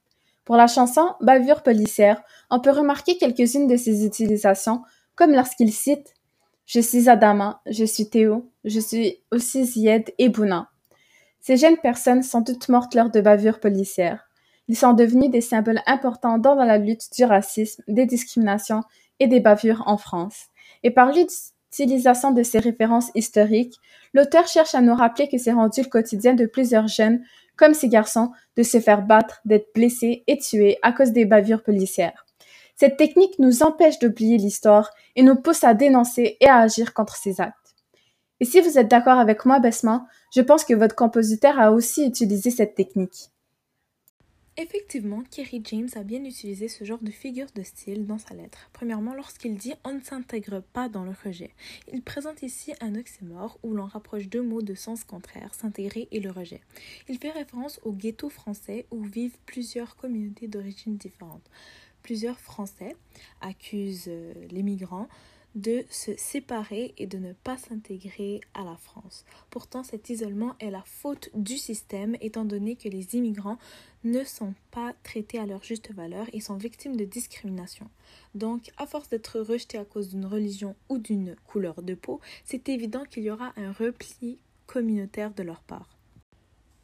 Pour 0.46 0.58
la 0.58 0.68
chanson 0.68 1.14
Bavure 1.22 1.64
policière, 1.64 2.22
on 2.50 2.60
peut 2.60 2.72
remarquer 2.72 3.18
quelques-unes 3.18 3.68
de 3.68 3.78
ses 3.78 4.06
utilisations, 4.06 4.82
comme 5.16 5.32
lorsqu'il 5.32 5.72
cite 5.72 6.14
Je 6.66 6.82
suis 6.82 7.10
Adama, 7.10 7.62
je 7.66 7.86
suis 7.86 8.10
Théo, 8.10 8.52
je 8.66 8.80
suis 8.80 9.22
aussi 9.32 9.66
Zied 9.66 10.14
et 10.18 10.30
Bouna. 10.30 10.70
Ces 11.40 11.58
jeunes 11.58 11.78
personnes 11.78 12.24
sont 12.24 12.44
toutes 12.44 12.70
mortes 12.70 12.96
lors 12.96 13.10
de 13.10 13.22
bavures 13.22 13.60
policières. 13.60 14.30
Ils 14.68 14.78
sont 14.78 14.94
devenus 14.94 15.30
des 15.30 15.42
symboles 15.42 15.82
importants 15.86 16.38
dans 16.38 16.56
la 16.56 16.78
lutte 16.78 17.14
du 17.16 17.26
racisme, 17.26 17.84
des 17.88 18.06
discriminations 18.06 18.82
et 19.20 19.28
des 19.28 19.40
bavures 19.40 19.84
en 19.86 19.98
France. 19.98 20.46
Et 20.84 20.92
par 20.92 21.12
l'utilisation 21.12 22.32
de 22.32 22.44
ces 22.44 22.60
références 22.60 23.12
historiques, 23.14 23.76
l'auteur 24.14 24.48
cherche 24.48 24.76
à 24.76 24.82
nous 24.82 24.96
rappeler 24.96 25.28
que 25.28 25.38
c'est 25.38 25.52
rendu 25.52 25.82
le 25.82 25.90
quotidien 25.90 26.34
de 26.34 26.46
plusieurs 26.46 26.88
jeunes 26.88 27.24
comme 27.58 27.74
ces 27.74 27.90
garçons, 27.90 28.32
de 28.58 28.64
se 28.64 28.80
faire 28.80 29.04
battre, 29.04 29.42
d'être 29.46 29.74
blessés 29.74 30.24
et 30.28 30.38
tués 30.38 30.78
à 30.82 30.92
cause 30.92 31.12
des 31.12 31.26
bavures 31.26 31.64
policières. 31.64 32.26
Cette 32.76 32.98
technique 32.98 33.38
nous 33.40 33.64
empêche 33.64 34.00
d'oublier 34.00 34.38
l'histoire 34.38 34.90
et 35.16 35.24
nous 35.24 35.36
pousse 35.36 35.64
à 35.64 35.74
dénoncer 35.74 36.38
et 36.40 36.48
à 36.48 36.58
agir 36.58 36.94
contre 36.94 37.16
ces 37.16 37.40
actes. 37.40 37.76
Et 38.40 38.46
si 38.46 38.62
vous 38.62 38.78
êtes 38.78 38.90
d'accord 38.90 39.20
avec 39.20 39.46
moi, 39.46 39.60
Besma, 39.60 40.06
je 40.36 40.42
pense 40.42 40.66
que 40.66 40.74
votre 40.74 40.96
compositeur 40.96 41.60
a 41.60 41.72
aussi 41.72 42.06
utilisé 42.06 42.50
cette 42.50 42.76
technique. 42.76 43.30
Effectivement, 44.56 45.24
Kerry 45.32 45.64
James 45.66 45.90
a 45.96 46.04
bien 46.04 46.24
utilisé 46.24 46.68
ce 46.68 46.84
genre 46.84 47.02
de 47.02 47.10
figure 47.10 47.48
de 47.56 47.64
style 47.64 48.06
dans 48.06 48.20
sa 48.20 48.36
lettre. 48.36 48.70
Premièrement, 48.72 49.16
lorsqu'il 49.16 49.56
dit 49.56 49.74
on 49.84 49.96
ne 49.96 50.00
s'intègre 50.00 50.62
pas 50.62 50.90
dans 50.90 51.04
le 51.06 51.14
rejet. 51.26 51.50
Il 51.92 52.04
présente 52.04 52.44
ici 52.44 52.72
un 52.80 52.94
oxymore 52.94 53.58
où 53.64 53.74
l'on 53.74 53.86
rapproche 53.86 54.30
deux 54.30 54.44
mots 54.44 54.62
de 54.62 54.76
sens 54.76 55.06
contraire, 55.06 55.56
s'intégrer 55.56 56.08
et 56.12 56.20
le 56.20 56.30
rejet. 56.30 56.62
Il 57.10 57.18
fait 57.18 57.32
référence 57.32 57.80
au 57.82 57.94
ghetto 57.94 58.30
français 58.30 58.86
où 58.92 59.02
vivent 59.02 59.40
plusieurs 59.48 59.96
communautés 59.96 60.48
d'origine 60.48 60.98
différentes. 60.98 61.50
Plusieurs 62.04 62.40
Français 62.40 62.96
accusent 63.42 64.06
euh, 64.08 64.34
les 64.52 64.62
migrants 64.62 65.08
de 65.56 65.86
se 65.90 66.16
séparer 66.18 66.94
et 66.98 67.08
de 67.08 67.18
ne 67.18 67.34
pas 67.34 67.58
s'intégrer 67.58 68.42
à 68.54 68.64
la 68.64 68.76
France. 68.76 69.26
Pourtant, 69.50 69.84
cet 69.84 70.10
isolement 70.10 70.56
est 70.60 70.72
la 70.72 70.84
faute 70.86 71.30
du 71.34 71.58
système 71.58 72.16
étant 72.22 72.46
donné 72.46 72.76
que 72.76 72.90
les 72.90 73.16
immigrants 73.16 73.60
ne 74.04 74.24
sont 74.24 74.54
pas 74.72 74.94
traités 75.04 75.40
à 75.40 75.46
leur 75.46 75.64
juste 75.64 75.94
valeur 75.94 76.28
et 76.34 76.42
sont 76.42 76.58
victimes 76.58 76.98
de 76.98 77.06
discrimination. 77.06 77.90
Donc, 78.36 78.72
à 78.78 78.86
force 78.86 79.10
d'être 79.10 79.40
rejetés 79.40 79.78
à 79.78 79.86
cause 79.86 80.10
d'une 80.10 80.26
religion 80.26 80.76
ou 80.90 80.98
d'une 80.98 81.36
couleur 81.48 81.82
de 81.82 81.94
peau, 81.94 82.20
c'est 82.46 82.70
évident 82.70 83.04
qu'il 83.06 83.24
y 83.24 83.32
aura 83.32 83.54
un 83.58 83.72
repli 83.72 84.40
communautaire 84.66 85.34
de 85.34 85.44
leur 85.44 85.62
part. 85.62 85.90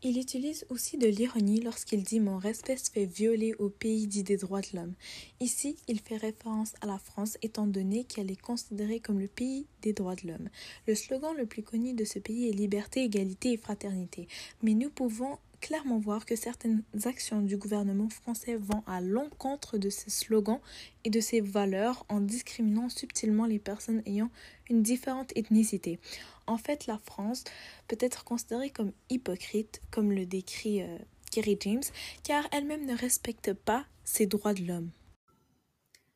Il 0.01 0.17
utilise 0.17 0.65
aussi 0.69 0.97
de 0.97 1.07
l'ironie 1.07 1.59
lorsqu'il 1.59 2.03
dit 2.03 2.21
Mon 2.21 2.37
respect 2.37 2.77
se 2.77 2.89
fait 2.89 3.05
violer 3.05 3.53
au 3.55 3.67
pays 3.67 4.07
dit 4.07 4.23
des 4.23 4.37
droits 4.37 4.61
de 4.61 4.69
l'homme. 4.73 4.93
Ici, 5.41 5.75
il 5.89 5.99
fait 5.99 6.15
référence 6.15 6.73
à 6.79 6.85
la 6.85 6.97
France 6.97 7.37
étant 7.41 7.67
donné 7.67 8.05
qu'elle 8.05 8.31
est 8.31 8.39
considérée 8.39 9.01
comme 9.01 9.19
le 9.19 9.27
pays 9.27 9.67
des 9.81 9.91
droits 9.91 10.15
de 10.15 10.27
l'homme. 10.27 10.47
Le 10.87 10.95
slogan 10.95 11.35
le 11.35 11.45
plus 11.45 11.63
connu 11.63 11.93
de 11.93 12.05
ce 12.05 12.17
pays 12.17 12.47
est 12.47 12.53
Liberté, 12.53 13.03
égalité 13.03 13.51
et 13.51 13.57
fraternité. 13.57 14.29
Mais 14.63 14.73
nous 14.73 14.89
pouvons 14.89 15.37
clairement 15.59 15.99
voir 15.99 16.25
que 16.25 16.37
certaines 16.37 16.83
actions 17.03 17.41
du 17.41 17.57
gouvernement 17.57 18.09
français 18.09 18.55
vont 18.55 18.83
à 18.87 19.01
l'encontre 19.01 19.77
de 19.77 19.89
ces 19.89 20.09
slogans 20.09 20.61
et 21.03 21.09
de 21.09 21.19
ces 21.19 21.41
valeurs 21.41 22.05
en 22.07 22.21
discriminant 22.21 22.87
subtilement 22.87 23.45
les 23.45 23.59
personnes 23.59 24.01
ayant 24.05 24.29
une 24.69 24.81
différente 24.81 25.31
ethnicité. 25.35 25.99
En 26.47 26.57
fait, 26.57 26.87
la 26.87 26.97
France 26.97 27.43
peut 27.87 27.97
être 27.99 28.23
considérée 28.23 28.69
comme 28.69 28.91
hypocrite, 29.09 29.81
comme 29.91 30.11
le 30.11 30.25
décrit 30.25 30.81
euh, 30.81 30.97
Kerry 31.31 31.57
James, 31.61 31.83
car 32.23 32.47
elle-même 32.51 32.85
ne 32.85 32.97
respecte 32.97 33.53
pas 33.53 33.85
ses 34.03 34.25
droits 34.25 34.53
de 34.53 34.63
l'homme. 34.63 34.89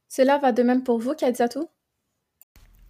Cela 0.10 0.38
va 0.38 0.52
de 0.52 0.64
même 0.64 0.84
pour 0.84 1.00
vous, 1.00 1.14
Kadiatou 1.14 1.68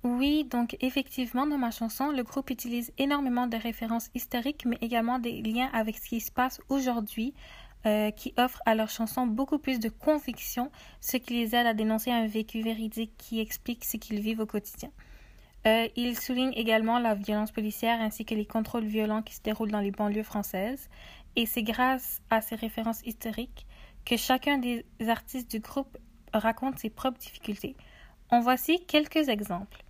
Oui, 0.04 0.46
donc 0.46 0.76
effectivement, 0.82 1.48
dans 1.48 1.58
ma 1.58 1.72
chanson, 1.72 2.12
le 2.12 2.24
groupe 2.24 2.50
utilise 2.50 2.92
énormément 2.98 3.48
de 3.48 3.58
références 3.58 4.10
historiques, 4.14 4.66
mais 4.66 4.78
également 4.82 5.20
des 5.20 5.42
liens 5.42 5.70
avec 5.74 5.98
ce 5.98 6.10
qui 6.10 6.20
se 6.20 6.32
passe 6.32 6.60
aujourd'hui, 6.70 7.34
euh, 7.86 8.12
qui 8.12 8.34
offrent 8.38 8.62
à 8.66 8.76
leur 8.76 8.90
chanson 8.90 9.28
beaucoup 9.28 9.58
plus 9.58 9.80
de 9.80 9.90
conviction, 9.90 10.72
ce 11.02 11.18
qui 11.18 11.34
les 11.34 11.54
aide 11.54 11.68
à 11.68 11.74
dénoncer 11.74 12.12
un 12.12 12.28
vécu 12.28 12.62
véridique 12.62 13.12
qui 13.18 13.42
explique 13.42 13.84
ce 13.84 13.98
qu'ils 13.98 14.22
vivent 14.22 14.40
au 14.40 14.46
quotidien. 14.46 14.90
Euh, 15.66 15.88
il 15.96 16.20
souligne 16.20 16.52
également 16.56 17.00
la 17.00 17.16
violence 17.16 17.52
policière 17.52 18.02
ainsi 18.02 18.26
que 18.26 18.36
les 18.36 18.46
contrôles 18.46 18.86
violents 18.86 19.22
qui 19.22 19.34
se 19.34 19.42
déroulent 19.42 19.72
dans 19.72 19.80
les 19.80 19.92
banlieues 19.92 20.24
françaises. 20.24 20.90
Et 21.36 21.46
c'est 21.46 21.64
grâce 21.64 22.22
à 22.30 22.42
ces 22.42 22.56
références 22.56 23.02
historiques 23.06 23.66
que 24.06 24.18
chacun 24.18 24.58
des 24.58 24.86
artistes 25.08 25.50
du 25.50 25.60
groupe 25.60 25.98
raconte 26.34 26.80
ses 26.80 26.90
propres 26.90 27.20
difficultés. 27.20 27.76
En 28.30 28.42
voici 28.42 28.86
quelques 28.86 29.30
exemples. 29.30 29.84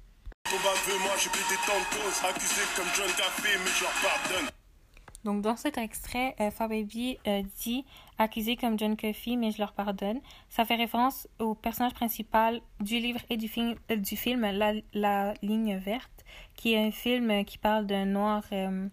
Donc, 5.23 5.41
dans 5.41 5.55
cet 5.55 5.77
extrait, 5.77 6.35
euh, 6.39 6.51
Fababy 6.51 7.17
euh, 7.27 7.43
dit 7.61 7.85
accusé 8.17 8.57
comme 8.57 8.77
John 8.77 8.97
Coffey, 8.97 9.35
mais 9.37 9.51
je 9.51 9.59
leur 9.59 9.71
pardonne. 9.71 10.19
Ça 10.49 10.65
fait 10.65 10.75
référence 10.75 11.27
au 11.39 11.55
personnage 11.55 11.93
principal 11.93 12.61
du 12.81 12.99
livre 12.99 13.21
et 13.29 13.37
du 13.37 13.47
film, 13.47 13.75
euh, 13.89 13.95
du 13.95 14.17
film 14.17 14.45
la, 14.93 15.33
Ligne 15.41 15.77
Verte, 15.77 16.25
qui 16.55 16.73
est 16.73 16.85
un 16.85 16.91
film 16.91 17.45
qui 17.45 17.57
parle 17.57 17.85
d'un 17.85 18.05
noir 18.05 18.43
euh, 18.51 18.87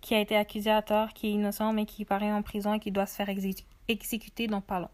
qui 0.00 0.14
a 0.14 0.20
été 0.20 0.36
accusé 0.36 0.70
à 0.70 0.82
tort, 0.82 1.12
qui 1.12 1.28
est 1.28 1.32
innocent, 1.32 1.72
mais 1.72 1.86
qui 1.86 2.04
paraît 2.04 2.32
en 2.32 2.42
prison 2.42 2.74
et 2.74 2.80
qui 2.80 2.90
doit 2.90 3.06
se 3.06 3.14
faire 3.14 3.28
exécuter 3.88 4.46
dans 4.48 4.60
pas 4.60 4.80
long. 4.80 4.90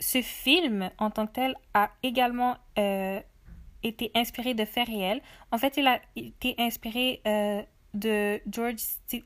Ce 0.00 0.22
film, 0.22 0.88
en 0.96 1.10
tant 1.10 1.26
que 1.26 1.32
tel, 1.32 1.54
a 1.74 1.90
également 2.02 2.56
été 3.82 4.10
inspiré 4.14 4.54
de 4.54 4.64
faits 4.64 4.88
réels. 4.88 5.20
En 5.52 5.58
fait, 5.58 5.76
il 5.76 5.86
a 5.86 6.00
été 6.16 6.54
inspiré 6.58 7.20
de 7.98 8.40
George 8.50 8.76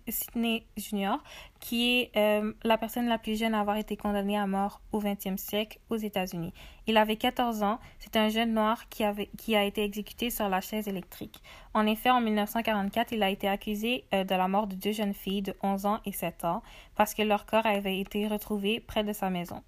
Sidney 0.09 0.65
Jr., 0.77 1.17
qui 1.61 1.99
est 1.99 2.11
euh, 2.17 2.53
la 2.65 2.79
personne 2.79 3.07
la 3.07 3.19
plus 3.19 3.39
jeune 3.39 3.55
à 3.55 3.61
avoir 3.61 3.77
été 3.77 3.97
condamnée 3.97 4.37
à 4.37 4.47
mort 4.47 4.81
au 4.91 4.99
XXe 4.99 5.37
siècle 5.37 5.79
aux 5.91 5.97
États-Unis. 5.97 6.53
Il 6.87 6.97
avait 6.97 7.17
14 7.17 7.63
ans. 7.63 7.79
C'est 7.99 8.17
un 8.17 8.29
jeune 8.29 8.53
noir 8.53 8.89
qui, 8.89 9.05
avait, 9.05 9.31
qui 9.39 9.55
a 9.55 9.65
été 9.65 9.85
exécuté 9.85 10.31
sur 10.31 10.49
la 10.49 10.61
chaise 10.61 10.89
électrique. 10.89 11.41
En 11.75 11.87
effet, 11.87 12.11
en 12.11 12.21
1944, 12.21 13.13
il 13.13 13.23
a 13.23 13.31
été 13.31 13.49
accusé 13.49 14.05
euh, 14.13 14.25
de 14.25 14.35
la 14.35 14.49
mort 14.49 14.67
de 14.67 14.75
deux 14.75 14.93
jeunes 14.93 15.15
filles 15.15 15.43
de 15.43 15.55
11 15.63 15.87
ans 15.87 16.01
et 16.05 16.13
7 16.13 16.45
ans 16.45 16.63
parce 16.97 17.15
que 17.15 17.23
leur 17.23 17.47
corps 17.47 17.67
avait 17.67 17.99
été 17.99 18.27
retrouvé 18.27 18.81
près 18.81 19.05
de 19.05 19.13
sa 19.13 19.31
maison. 19.31 19.63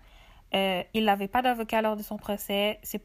Euh, 0.55 0.83
il 0.95 1.05
n'avait 1.05 1.29
pas 1.29 1.43
d'avocat 1.43 1.83
lors 1.83 1.97
de 1.97 2.03
son 2.03 2.17
procès, 2.17 2.79
ses, 2.83 3.01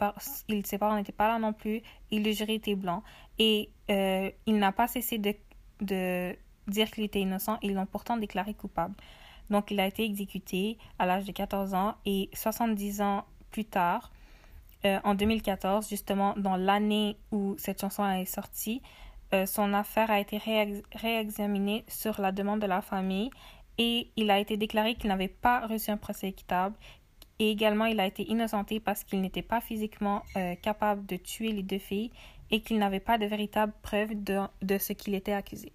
ses 0.64 0.78
parents 0.78 0.96
n'étaient 0.96 1.12
pas 1.12 1.28
là 1.28 1.40
non 1.40 1.52
plus, 1.52 1.82
il 2.12 2.24
le 2.24 2.32
jury 2.32 2.56
était 2.56 2.76
blanc 2.76 3.02
et 3.40 3.70
il 3.88 4.58
n'a 4.58 4.72
pas 4.72 4.88
cessé 4.88 5.18
de 5.18 5.34
de 5.82 6.36
dire 6.68 6.92
qu'il 6.92 7.04
était 7.04 7.22
innocent 7.22 7.58
ils 7.62 7.74
l'ont 7.74 7.86
pourtant 7.86 8.18
déclaré 8.18 8.54
coupable. 8.54 8.96
Donc 9.50 9.72
il 9.72 9.80
a 9.80 9.88
été 9.88 10.04
exécuté 10.04 10.78
à 11.00 11.06
l'âge 11.06 11.26
de 11.26 11.32
14 11.32 11.74
ans 11.74 11.96
et 12.06 12.30
70 12.34 13.02
ans 13.02 13.26
plus 13.52 13.66
tard, 13.66 14.12
euh, 14.86 15.00
en 15.04 15.16
2014, 15.16 15.90
justement 15.90 16.34
dans 16.38 16.56
l'année 16.56 17.18
où 17.32 17.56
cette 17.58 17.82
chanson 17.82 18.08
est 18.10 18.26
sortie, 18.26 18.82
euh, 19.34 19.46
son 19.46 19.74
affaire 19.74 20.10
a 20.10 20.20
été 20.20 20.40
réexaminée 20.96 21.84
sur 21.88 22.22
la 22.22 22.32
demande 22.32 22.62
de 22.62 22.66
la 22.68 22.82
famille 22.82 23.30
et 23.78 24.10
il 24.16 24.32
a 24.32 24.40
été 24.40 24.58
déclaré 24.58 24.96
qu'il 24.96 25.10
n'avait 25.10 25.28
pas 25.28 25.68
reçu 25.68 25.92
un 25.92 25.98
procès 25.98 26.30
équitable 26.30 26.76
et 27.40 27.52
également 27.52 27.86
il 27.86 28.00
a 28.00 28.06
été 28.06 28.30
innocenté 28.30 28.80
parce 28.80 29.04
qu'il 29.04 29.22
n'était 29.22 29.42
pas 29.42 29.62
physiquement 29.62 30.24
euh, 30.36 30.56
capable 30.56 31.06
de 31.06 31.16
tuer 31.16 31.52
les 31.52 31.64
deux 31.64 31.80
filles 31.80 32.12
et 32.52 32.62
qu'il 32.62 32.80
n'avait 32.80 33.00
pas 33.00 33.18
de 33.18 33.26
véritable 33.26 33.74
preuve 33.82 34.12
de, 34.16 34.78
ce 34.78 34.94
qu'il 34.94 35.16
était 35.16 35.34
accusé. 35.34 35.72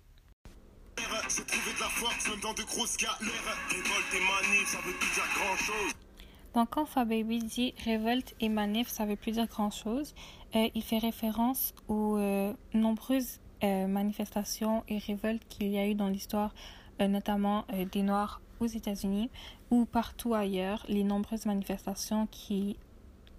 Donc 6.54 6.70
quand 6.70 6.86
Fababy 6.86 7.38
dit 7.38 7.74
révolte 7.84 8.34
et 8.40 8.48
manif, 8.48 8.88
ça 8.88 9.04
veut 9.04 9.16
plus 9.16 9.32
dire 9.32 9.46
grand-chose. 9.46 10.14
Euh, 10.54 10.68
il 10.74 10.82
fait 10.82 10.98
référence 10.98 11.74
aux 11.88 12.16
euh, 12.16 12.52
nombreuses 12.74 13.40
euh, 13.64 13.88
manifestations 13.88 14.84
et 14.88 14.98
révoltes 14.98 15.42
qu'il 15.48 15.68
y 15.68 15.78
a 15.78 15.86
eu 15.86 15.94
dans 15.94 16.08
l'histoire, 16.08 16.54
notamment 17.00 17.64
des 17.90 18.02
Noirs 18.02 18.40
aux 18.60 18.66
États-Unis 18.66 19.30
ou 19.70 19.84
partout 19.84 20.32
ailleurs, 20.32 20.84
les 20.88 21.02
nombreuses 21.02 21.44
manifestations 21.44 22.28
qui 22.30 22.76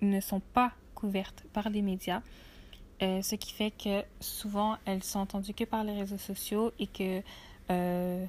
ne 0.02 0.20
sont 0.20 0.42
pas 0.42 0.74
couvertes 0.94 1.46
par 1.54 1.70
les 1.70 1.82
médias. 1.82 2.22
Euh, 3.02 3.22
ce 3.22 3.36
qui 3.36 3.52
fait 3.52 3.72
que 3.72 4.04
souvent 4.22 4.78
elles 4.86 5.04
sont 5.04 5.20
entendues 5.20 5.54
que 5.54 5.66
par 5.66 5.84
les 5.84 5.94
réseaux 5.94 6.18
sociaux 6.18 6.72
et 6.80 6.88
que 6.88 7.22
euh, 7.70 8.26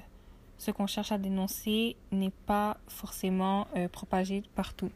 ce 0.57 0.71
qu'on 0.71 0.87
cherche 0.87 1.13
à 1.13 1.17
dénoncer 1.17 1.95
n'est 2.11 2.33
pas 2.45 2.77
forcément 2.87 3.67
euh, 3.77 3.87
propagé 3.87 4.43
partout. 4.55 4.91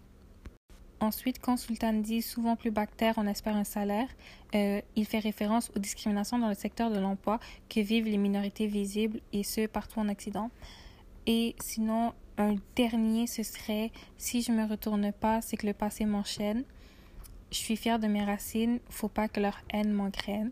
Ensuite, 0.99 1.39
quand 1.39 1.57
Sultan 1.57 1.93
dit 1.93 2.21
souvent 2.21 2.55
plus 2.55 2.69
bactère, 2.69 3.15
on 3.17 3.25
espère 3.25 3.55
un 3.55 3.63
salaire, 3.63 4.07
il 4.53 5.05
fait 5.07 5.17
référence 5.17 5.71
aux 5.75 5.79
discriminations 5.79 6.37
dans 6.37 6.49
le 6.49 6.53
secteur 6.53 6.91
de 6.91 6.99
l'emploi 6.99 7.39
que 7.69 7.79
vivent 7.79 8.05
les 8.05 8.17
minorités 8.17 8.67
visibles 8.67 9.19
et 9.33 9.41
ce 9.41 9.65
partout 9.65 9.99
en 9.99 10.09
Occident. 10.09 10.51
Et 11.25 11.55
sinon, 11.59 12.13
un 12.37 12.55
dernier, 12.75 13.25
ce 13.25 13.41
serait 13.41 13.91
si 14.19 14.43
je 14.43 14.51
me 14.51 14.63
retourne 14.67 15.11
pas, 15.11 15.41
c'est 15.41 15.57
que 15.57 15.65
le 15.65 15.73
passé 15.73 16.05
m'enchaîne 16.05 16.65
je 17.51 17.57
suis 17.57 17.75
fière 17.75 17.99
de 17.99 18.07
mes 18.07 18.23
racines, 18.23 18.79
faut 18.89 19.09
pas 19.09 19.27
que 19.27 19.39
leur 19.39 19.59
haine 19.71 19.91
m'engraine. 19.91 20.51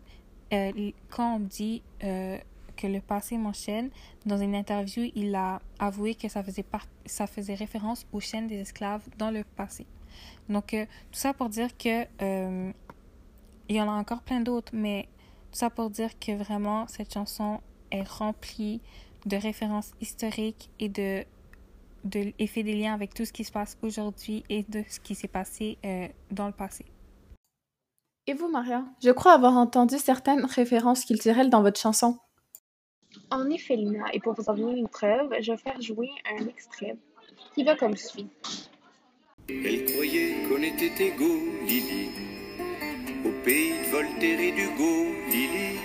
Euh, 0.52 0.90
quand 1.08 1.36
on 1.36 1.40
dit 1.40 1.82
euh, 2.04 2.38
que 2.76 2.86
le 2.86 3.00
passé 3.00 3.38
m'enchaîne, 3.38 3.90
dans 4.26 4.38
une 4.38 4.54
interview, 4.54 5.10
il 5.14 5.34
a 5.34 5.60
avoué 5.78 6.14
que 6.14 6.28
ça 6.28 6.42
faisait, 6.42 7.54
référence 7.54 8.06
aux 8.12 8.20
chaînes 8.20 8.48
des 8.48 8.60
esclaves 8.60 9.02
dans 9.16 9.30
le 9.30 9.44
passé. 9.44 9.86
Donc, 10.48 10.74
euh, 10.74 10.84
tout 11.10 11.18
ça 11.18 11.32
pour 11.32 11.48
dire 11.48 11.76
que 11.76 12.06
il 13.68 13.76
y 13.76 13.80
en 13.80 13.88
a 13.88 13.92
encore 13.92 14.22
plein 14.22 14.40
d'autres, 14.40 14.72
mais 14.74 15.08
tout 15.52 15.58
ça 15.58 15.70
pour 15.70 15.90
dire 15.90 16.18
que 16.18 16.32
vraiment, 16.32 16.88
cette 16.88 17.14
chanson 17.14 17.60
est 17.92 18.02
remplie 18.02 18.80
de 19.26 19.36
références 19.36 19.92
historiques 20.00 20.70
et 20.80 20.88
de 20.88 21.24
de, 22.04 22.32
et 22.38 22.46
fait 22.46 22.62
des 22.62 22.74
liens 22.74 22.94
avec 22.94 23.14
tout 23.14 23.24
ce 23.24 23.32
qui 23.32 23.44
se 23.44 23.52
passe 23.52 23.78
aujourd'hui 23.82 24.44
et 24.48 24.64
de 24.68 24.82
ce 24.88 25.00
qui 25.00 25.14
s'est 25.14 25.28
passé 25.28 25.78
euh, 25.84 26.08
dans 26.30 26.46
le 26.46 26.52
passé. 26.52 26.84
Et 28.26 28.34
vous, 28.34 28.48
Maria? 28.48 28.84
Je 29.02 29.10
crois 29.10 29.32
avoir 29.32 29.56
entendu 29.56 29.98
certaines 29.98 30.44
références 30.44 31.04
culturelles 31.04 31.50
dans 31.50 31.62
votre 31.62 31.80
chanson. 31.80 32.18
En 33.30 33.48
effet, 33.50 33.76
Lina, 33.76 34.04
et 34.12 34.20
pour 34.20 34.34
vous 34.34 34.48
en 34.48 34.54
donner 34.54 34.78
une 34.78 34.88
preuve, 34.88 35.32
je 35.40 35.52
vais 35.52 35.58
faire 35.58 35.80
jouer 35.80 36.10
un 36.38 36.46
extrait 36.46 36.96
qui 37.54 37.64
va 37.64 37.76
comme 37.76 37.96
suit. 37.96 38.28
Elle 39.48 39.84
croyait 39.84 40.44
qu'on 40.48 40.62
était 40.62 41.08
égaux, 41.08 41.40
Lily, 41.66 42.10
au 43.24 43.44
pays 43.44 43.70
de 43.70 43.90
Voltaire 43.90 44.38
et 44.38 44.52
d'Hugo, 44.52 45.12
Lily. 45.28 45.78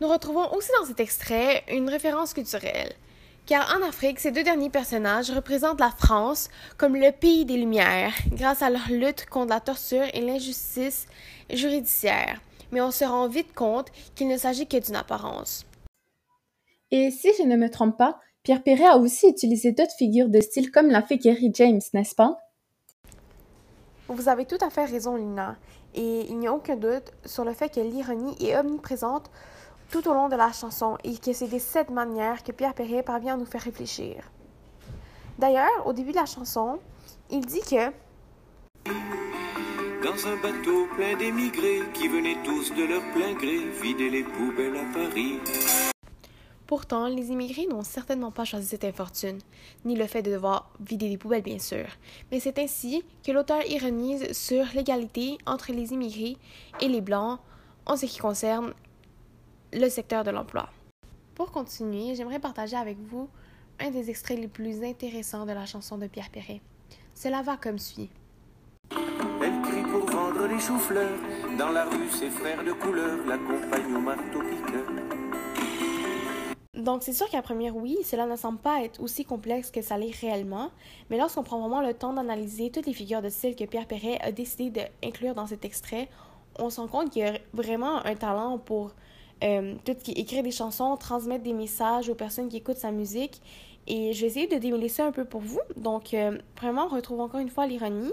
Nous 0.00 0.06
retrouvons 0.06 0.52
aussi 0.54 0.70
dans 0.78 0.86
cet 0.86 1.00
extrait 1.00 1.64
une 1.68 1.88
référence 1.88 2.32
culturelle 2.32 2.94
Car 3.48 3.74
en 3.74 3.88
Afrique, 3.88 4.20
ces 4.20 4.30
deux 4.30 4.42
derniers 4.42 4.68
personnages 4.68 5.30
représentent 5.30 5.80
la 5.80 5.90
France 5.90 6.50
comme 6.76 6.94
le 6.94 7.10
pays 7.12 7.46
des 7.46 7.56
Lumières, 7.56 8.12
grâce 8.30 8.60
à 8.60 8.68
leur 8.68 8.90
lutte 8.90 9.24
contre 9.24 9.48
la 9.48 9.60
torture 9.60 10.04
et 10.12 10.20
l'injustice 10.20 11.06
judiciaire. 11.48 12.42
Mais 12.72 12.82
on 12.82 12.90
se 12.90 13.06
rend 13.06 13.26
vite 13.26 13.54
compte 13.54 13.86
qu'il 14.14 14.28
ne 14.28 14.36
s'agit 14.36 14.66
que 14.66 14.76
d'une 14.76 14.96
apparence. 14.96 15.64
Et 16.90 17.10
si 17.10 17.30
je 17.38 17.44
ne 17.44 17.56
me 17.56 17.70
trompe 17.70 17.96
pas, 17.96 18.20
Pierre 18.42 18.62
Perret 18.62 18.84
a 18.84 18.98
aussi 18.98 19.26
utilisé 19.26 19.72
d'autres 19.72 19.96
figures 19.96 20.28
de 20.28 20.42
style 20.42 20.70
comme 20.70 20.90
l'a 20.90 21.00
fait 21.00 21.16
Kerry 21.16 21.50
James, 21.54 21.80
n'est-ce 21.94 22.14
pas? 22.14 22.36
Vous 24.08 24.28
avez 24.28 24.44
tout 24.44 24.58
à 24.60 24.68
fait 24.68 24.84
raison, 24.84 25.16
Lina. 25.16 25.56
Et 25.94 26.26
il 26.28 26.38
n'y 26.38 26.48
a 26.48 26.52
aucun 26.52 26.76
doute 26.76 27.12
sur 27.24 27.46
le 27.46 27.54
fait 27.54 27.70
que 27.70 27.80
l'ironie 27.80 28.36
est 28.46 28.58
omniprésente 28.58 29.30
tout 29.90 30.06
au 30.08 30.14
long 30.14 30.28
de 30.28 30.36
la 30.36 30.52
chanson 30.52 30.98
et 31.04 31.16
que 31.16 31.32
c'est 31.32 31.48
de 31.48 31.58
cette 31.58 31.90
manière 31.90 32.42
que 32.42 32.52
Pierre 32.52 32.74
Perret 32.74 33.02
parvient 33.02 33.34
à 33.34 33.36
nous 33.36 33.46
faire 33.46 33.62
réfléchir. 33.62 34.30
D'ailleurs, 35.38 35.86
au 35.86 35.92
début 35.92 36.10
de 36.10 36.16
la 36.16 36.26
chanson, 36.26 36.78
il 37.30 37.46
dit 37.46 37.60
que 37.60 37.90
Dans 40.04 40.26
un 40.26 40.36
bateau 40.42 40.86
plein 40.96 41.16
d'émigrés 41.16 41.82
qui 41.94 42.08
venaient 42.08 42.42
tous 42.44 42.74
de 42.74 42.84
leur 42.84 43.02
plein 43.12 43.34
gré 43.34 43.58
vider 43.82 44.10
les 44.10 44.24
poubelles 44.24 44.76
à 44.76 44.92
Paris. 44.92 45.38
Pourtant, 46.66 47.06
les 47.06 47.30
immigrés 47.30 47.66
n'ont 47.66 47.82
certainement 47.82 48.30
pas 48.30 48.44
choisi 48.44 48.66
cette 48.66 48.84
infortune, 48.84 49.38
ni 49.86 49.96
le 49.96 50.06
fait 50.06 50.20
de 50.20 50.30
devoir 50.30 50.70
vider 50.80 51.08
des 51.08 51.16
poubelles, 51.16 51.42
bien 51.42 51.58
sûr. 51.58 51.86
Mais 52.30 52.40
c'est 52.40 52.58
ainsi 52.58 53.02
que 53.26 53.32
l'auteur 53.32 53.64
ironise 53.66 54.32
sur 54.32 54.66
l'égalité 54.74 55.38
entre 55.46 55.72
les 55.72 55.94
immigrés 55.94 56.36
et 56.82 56.88
les 56.88 57.00
blancs 57.00 57.38
en 57.86 57.96
ce 57.96 58.04
qui 58.04 58.18
concerne 58.18 58.74
le 59.72 59.88
secteur 59.88 60.24
de 60.24 60.30
l'emploi. 60.30 60.68
Pour 61.34 61.50
continuer, 61.50 62.14
j'aimerais 62.14 62.38
partager 62.38 62.76
avec 62.76 62.98
vous 62.98 63.28
un 63.80 63.90
des 63.90 64.10
extraits 64.10 64.38
les 64.38 64.48
plus 64.48 64.82
intéressants 64.82 65.46
de 65.46 65.52
la 65.52 65.66
chanson 65.66 65.98
de 65.98 66.06
Pierre 66.06 66.30
Perret. 66.30 66.60
Cela 67.14 67.42
va 67.42 67.56
comme 67.56 67.78
suit. 67.78 68.10
Elle 68.90 69.62
crie 69.62 69.82
pour 69.82 70.06
vendre 70.10 70.48
des 70.48 70.58
choux-fleurs. 70.58 71.18
Dans 71.58 71.70
la 71.70 71.84
rue, 71.84 72.08
ses 72.08 72.30
frères 72.30 72.64
de 72.64 72.72
couleur 72.72 73.18
l'accompagnent 73.26 73.94
au 73.94 74.00
marteau-piqueur. 74.00 74.86
Donc, 76.74 77.02
c'est 77.02 77.12
sûr 77.12 77.28
qu'à 77.28 77.42
première 77.42 77.76
oui, 77.76 77.98
cela 78.04 78.26
ne 78.26 78.36
semble 78.36 78.58
pas 78.58 78.82
être 78.82 79.00
aussi 79.02 79.24
complexe 79.24 79.70
que 79.70 79.82
ça 79.82 79.98
l'est 79.98 80.14
réellement, 80.14 80.70
mais 81.10 81.18
lorsqu'on 81.18 81.42
prend 81.42 81.60
vraiment 81.60 81.82
le 81.82 81.92
temps 81.92 82.12
d'analyser 82.12 82.70
toutes 82.70 82.86
les 82.86 82.92
figures 82.92 83.20
de 83.20 83.28
style 83.28 83.56
que 83.56 83.64
Pierre 83.64 83.86
Perret 83.86 84.18
a 84.22 84.32
décidé 84.32 84.70
d'inclure 85.02 85.34
dans 85.34 85.46
cet 85.46 85.64
extrait, 85.64 86.08
on 86.58 86.70
se 86.70 86.80
rend 86.80 86.86
compte 86.86 87.10
qu'il 87.10 87.22
y 87.22 87.26
a 87.26 87.38
vraiment 87.52 88.04
un 88.04 88.14
talent 88.14 88.58
pour 88.58 88.94
euh, 89.42 89.74
tout 89.84 89.92
ce 89.98 90.04
qui 90.04 90.12
est 90.12 90.20
écrire 90.20 90.42
des 90.42 90.50
chansons, 90.50 90.96
transmettre 90.96 91.44
des 91.44 91.52
messages 91.52 92.08
aux 92.08 92.14
personnes 92.14 92.48
qui 92.48 92.56
écoutent 92.56 92.78
sa 92.78 92.90
musique. 92.90 93.40
Et 93.86 94.12
je 94.12 94.20
vais 94.20 94.26
essayer 94.26 94.46
de 94.46 94.56
démêler 94.56 94.88
ça 94.88 95.06
un 95.06 95.12
peu 95.12 95.24
pour 95.24 95.40
vous. 95.40 95.60
Donc, 95.76 96.12
euh, 96.12 96.38
vraiment, 96.60 96.86
on 96.86 96.88
retrouve 96.88 97.20
encore 97.20 97.40
une 97.40 97.48
fois 97.48 97.66
l'ironie. 97.66 98.12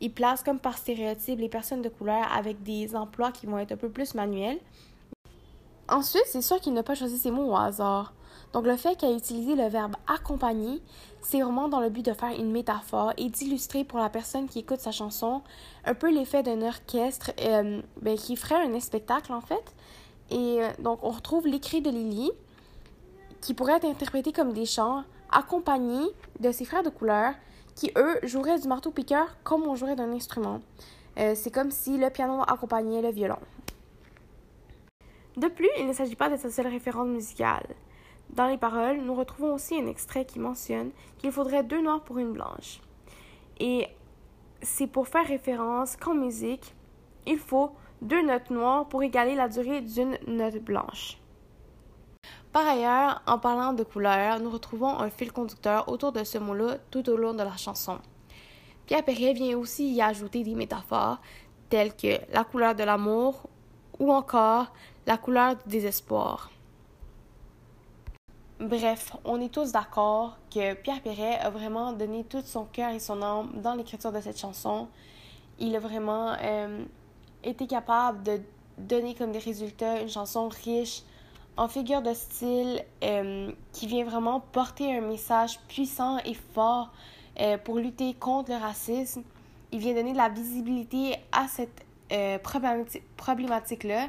Il 0.00 0.12
place 0.12 0.42
comme 0.42 0.58
par 0.58 0.78
stéréotype 0.78 1.40
les 1.40 1.48
personnes 1.48 1.82
de 1.82 1.88
couleur 1.88 2.26
avec 2.32 2.62
des 2.62 2.94
emplois 2.94 3.32
qui 3.32 3.46
vont 3.46 3.58
être 3.58 3.72
un 3.72 3.76
peu 3.76 3.88
plus 3.88 4.14
manuels. 4.14 4.58
Ensuite, 5.88 6.24
c'est 6.26 6.42
sûr 6.42 6.60
qu'il 6.60 6.74
n'a 6.74 6.82
pas 6.82 6.94
choisi 6.94 7.18
ses 7.18 7.30
mots 7.30 7.50
au 7.50 7.56
hasard. 7.56 8.12
Donc, 8.52 8.66
le 8.66 8.76
fait 8.76 8.96
qu'il 8.96 9.08
ait 9.08 9.16
utilisé 9.16 9.54
le 9.54 9.68
verbe 9.68 9.96
accompagner, 10.06 10.80
c'est 11.22 11.40
vraiment 11.40 11.68
dans 11.68 11.80
le 11.80 11.90
but 11.90 12.04
de 12.04 12.12
faire 12.12 12.38
une 12.38 12.52
métaphore 12.52 13.12
et 13.16 13.28
d'illustrer 13.28 13.82
pour 13.82 13.98
la 13.98 14.08
personne 14.08 14.46
qui 14.46 14.60
écoute 14.60 14.80
sa 14.80 14.92
chanson 14.92 15.42
un 15.84 15.94
peu 15.94 16.12
l'effet 16.12 16.42
d'un 16.42 16.62
orchestre 16.62 17.32
euh, 17.40 17.80
ben, 18.00 18.16
qui 18.16 18.36
ferait 18.36 18.64
un 18.64 18.80
spectacle 18.80 19.32
en 19.32 19.40
fait. 19.40 19.74
Et 20.30 20.62
euh, 20.62 20.68
donc, 20.78 21.00
on 21.02 21.10
retrouve 21.10 21.46
l'écrit 21.46 21.80
de 21.80 21.90
Lily 21.90 22.30
qui 23.40 23.54
pourrait 23.54 23.76
être 23.76 23.84
interprété 23.84 24.32
comme 24.32 24.52
des 24.52 24.66
chants 24.66 25.04
accompagnés 25.30 26.08
de 26.40 26.52
ses 26.52 26.64
frères 26.64 26.82
de 26.82 26.90
couleur 26.90 27.34
qui, 27.74 27.92
eux, 27.96 28.18
joueraient 28.22 28.58
du 28.58 28.68
marteau-piqueur 28.68 29.36
comme 29.44 29.64
on 29.64 29.74
jouerait 29.74 29.96
d'un 29.96 30.12
instrument. 30.12 30.60
Euh, 31.18 31.34
c'est 31.34 31.50
comme 31.50 31.70
si 31.70 31.96
le 31.96 32.10
piano 32.10 32.42
accompagnait 32.42 33.02
le 33.02 33.10
violon. 33.10 33.38
De 35.36 35.48
plus, 35.48 35.68
il 35.78 35.86
ne 35.86 35.92
s'agit 35.92 36.16
pas 36.16 36.30
de 36.30 36.36
sa 36.36 36.50
seule 36.50 36.68
référence 36.68 37.08
musicale. 37.08 37.66
Dans 38.30 38.46
les 38.46 38.58
paroles, 38.58 38.98
nous 38.98 39.14
retrouvons 39.14 39.54
aussi 39.54 39.76
un 39.76 39.86
extrait 39.86 40.24
qui 40.24 40.38
mentionne 40.38 40.90
qu'il 41.18 41.30
faudrait 41.30 41.62
deux 41.62 41.80
noirs 41.80 42.02
pour 42.02 42.18
une 42.18 42.32
blanche. 42.32 42.80
Et 43.60 43.86
c'est 44.62 44.86
pour 44.86 45.08
faire 45.08 45.26
référence 45.26 45.96
qu'en 45.96 46.14
musique, 46.14 46.74
il 47.26 47.38
faut 47.38 47.70
deux 48.02 48.24
notes 48.24 48.50
noires 48.50 48.86
pour 48.86 49.02
égaler 49.02 49.34
la 49.34 49.48
durée 49.48 49.80
d'une 49.80 50.18
note 50.26 50.58
blanche. 50.62 51.18
Par 52.52 52.66
ailleurs, 52.66 53.22
en 53.26 53.38
parlant 53.38 53.72
de 53.72 53.84
couleur, 53.84 54.40
nous 54.40 54.50
retrouvons 54.50 54.98
un 54.98 55.10
fil 55.10 55.32
conducteur 55.32 55.88
autour 55.88 56.12
de 56.12 56.24
ce 56.24 56.38
mot-là 56.38 56.78
tout 56.90 57.08
au 57.10 57.16
long 57.16 57.34
de 57.34 57.42
la 57.42 57.56
chanson. 57.56 57.98
Pierre 58.86 59.04
Perret 59.04 59.32
vient 59.32 59.58
aussi 59.58 59.92
y 59.92 60.00
ajouter 60.00 60.42
des 60.42 60.54
métaphores 60.54 61.18
telles 61.68 61.94
que 61.94 62.18
la 62.32 62.44
couleur 62.44 62.74
de 62.74 62.84
l'amour 62.84 63.42
ou 63.98 64.12
encore 64.12 64.72
la 65.06 65.18
couleur 65.18 65.56
du 65.56 65.68
désespoir. 65.68 66.50
Bref, 68.58 69.14
on 69.24 69.40
est 69.40 69.52
tous 69.52 69.72
d'accord 69.72 70.38
que 70.50 70.72
Pierre 70.74 71.02
Perret 71.02 71.38
a 71.40 71.50
vraiment 71.50 71.92
donné 71.92 72.24
tout 72.24 72.40
son 72.42 72.64
cœur 72.64 72.90
et 72.90 73.00
son 73.00 73.20
âme 73.20 73.50
dans 73.60 73.74
l'écriture 73.74 74.12
de 74.12 74.20
cette 74.20 74.38
chanson. 74.38 74.88
Il 75.58 75.76
a 75.76 75.78
vraiment 75.78 76.34
euh, 76.42 76.84
été 77.48 77.66
capable 77.66 78.22
de 78.22 78.40
donner 78.78 79.14
comme 79.14 79.32
des 79.32 79.38
résultats 79.38 80.00
une 80.00 80.08
chanson 80.08 80.48
riche 80.48 81.02
en 81.56 81.68
figures 81.68 82.02
de 82.02 82.12
style 82.12 82.84
euh, 83.02 83.50
qui 83.72 83.86
vient 83.86 84.04
vraiment 84.04 84.40
porter 84.40 84.94
un 84.96 85.00
message 85.00 85.58
puissant 85.68 86.18
et 86.18 86.34
fort 86.34 86.90
euh, 87.40 87.56
pour 87.58 87.78
lutter 87.78 88.14
contre 88.14 88.50
le 88.50 88.58
racisme. 88.58 89.22
Il 89.72 89.78
vient 89.78 89.94
donner 89.94 90.12
de 90.12 90.18
la 90.18 90.28
visibilité 90.28 91.16
à 91.32 91.46
cette 91.48 91.84
problématique-là. 93.16 94.08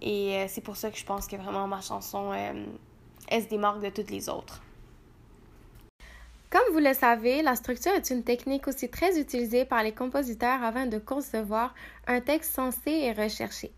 Et 0.00 0.46
c'est 0.48 0.60
pour 0.60 0.76
ça 0.76 0.90
que 0.92 0.96
je 0.96 1.04
pense 1.04 1.26
que 1.26 1.34
vraiment 1.34 1.66
ma 1.66 1.80
chanson 1.80 2.32
elle 2.32 3.42
se 3.42 3.48
démarque 3.48 3.82
de 3.82 3.88
toutes 3.88 4.10
les 4.10 4.28
autres. 4.28 4.62
Comme 6.52 6.74
vous 6.74 6.80
le 6.80 6.92
savez, 6.92 7.40
la 7.40 7.56
structure 7.56 7.94
est 7.94 8.10
une 8.10 8.24
technique 8.24 8.68
aussi 8.68 8.90
très 8.90 9.18
utilisée 9.18 9.64
par 9.64 9.82
les 9.82 9.92
compositeurs 9.92 10.62
afin 10.62 10.84
de 10.84 10.98
concevoir 10.98 11.74
un 12.06 12.20
texte 12.20 12.52
sensé 12.52 12.90
et 12.90 13.12
recherché. 13.12 13.72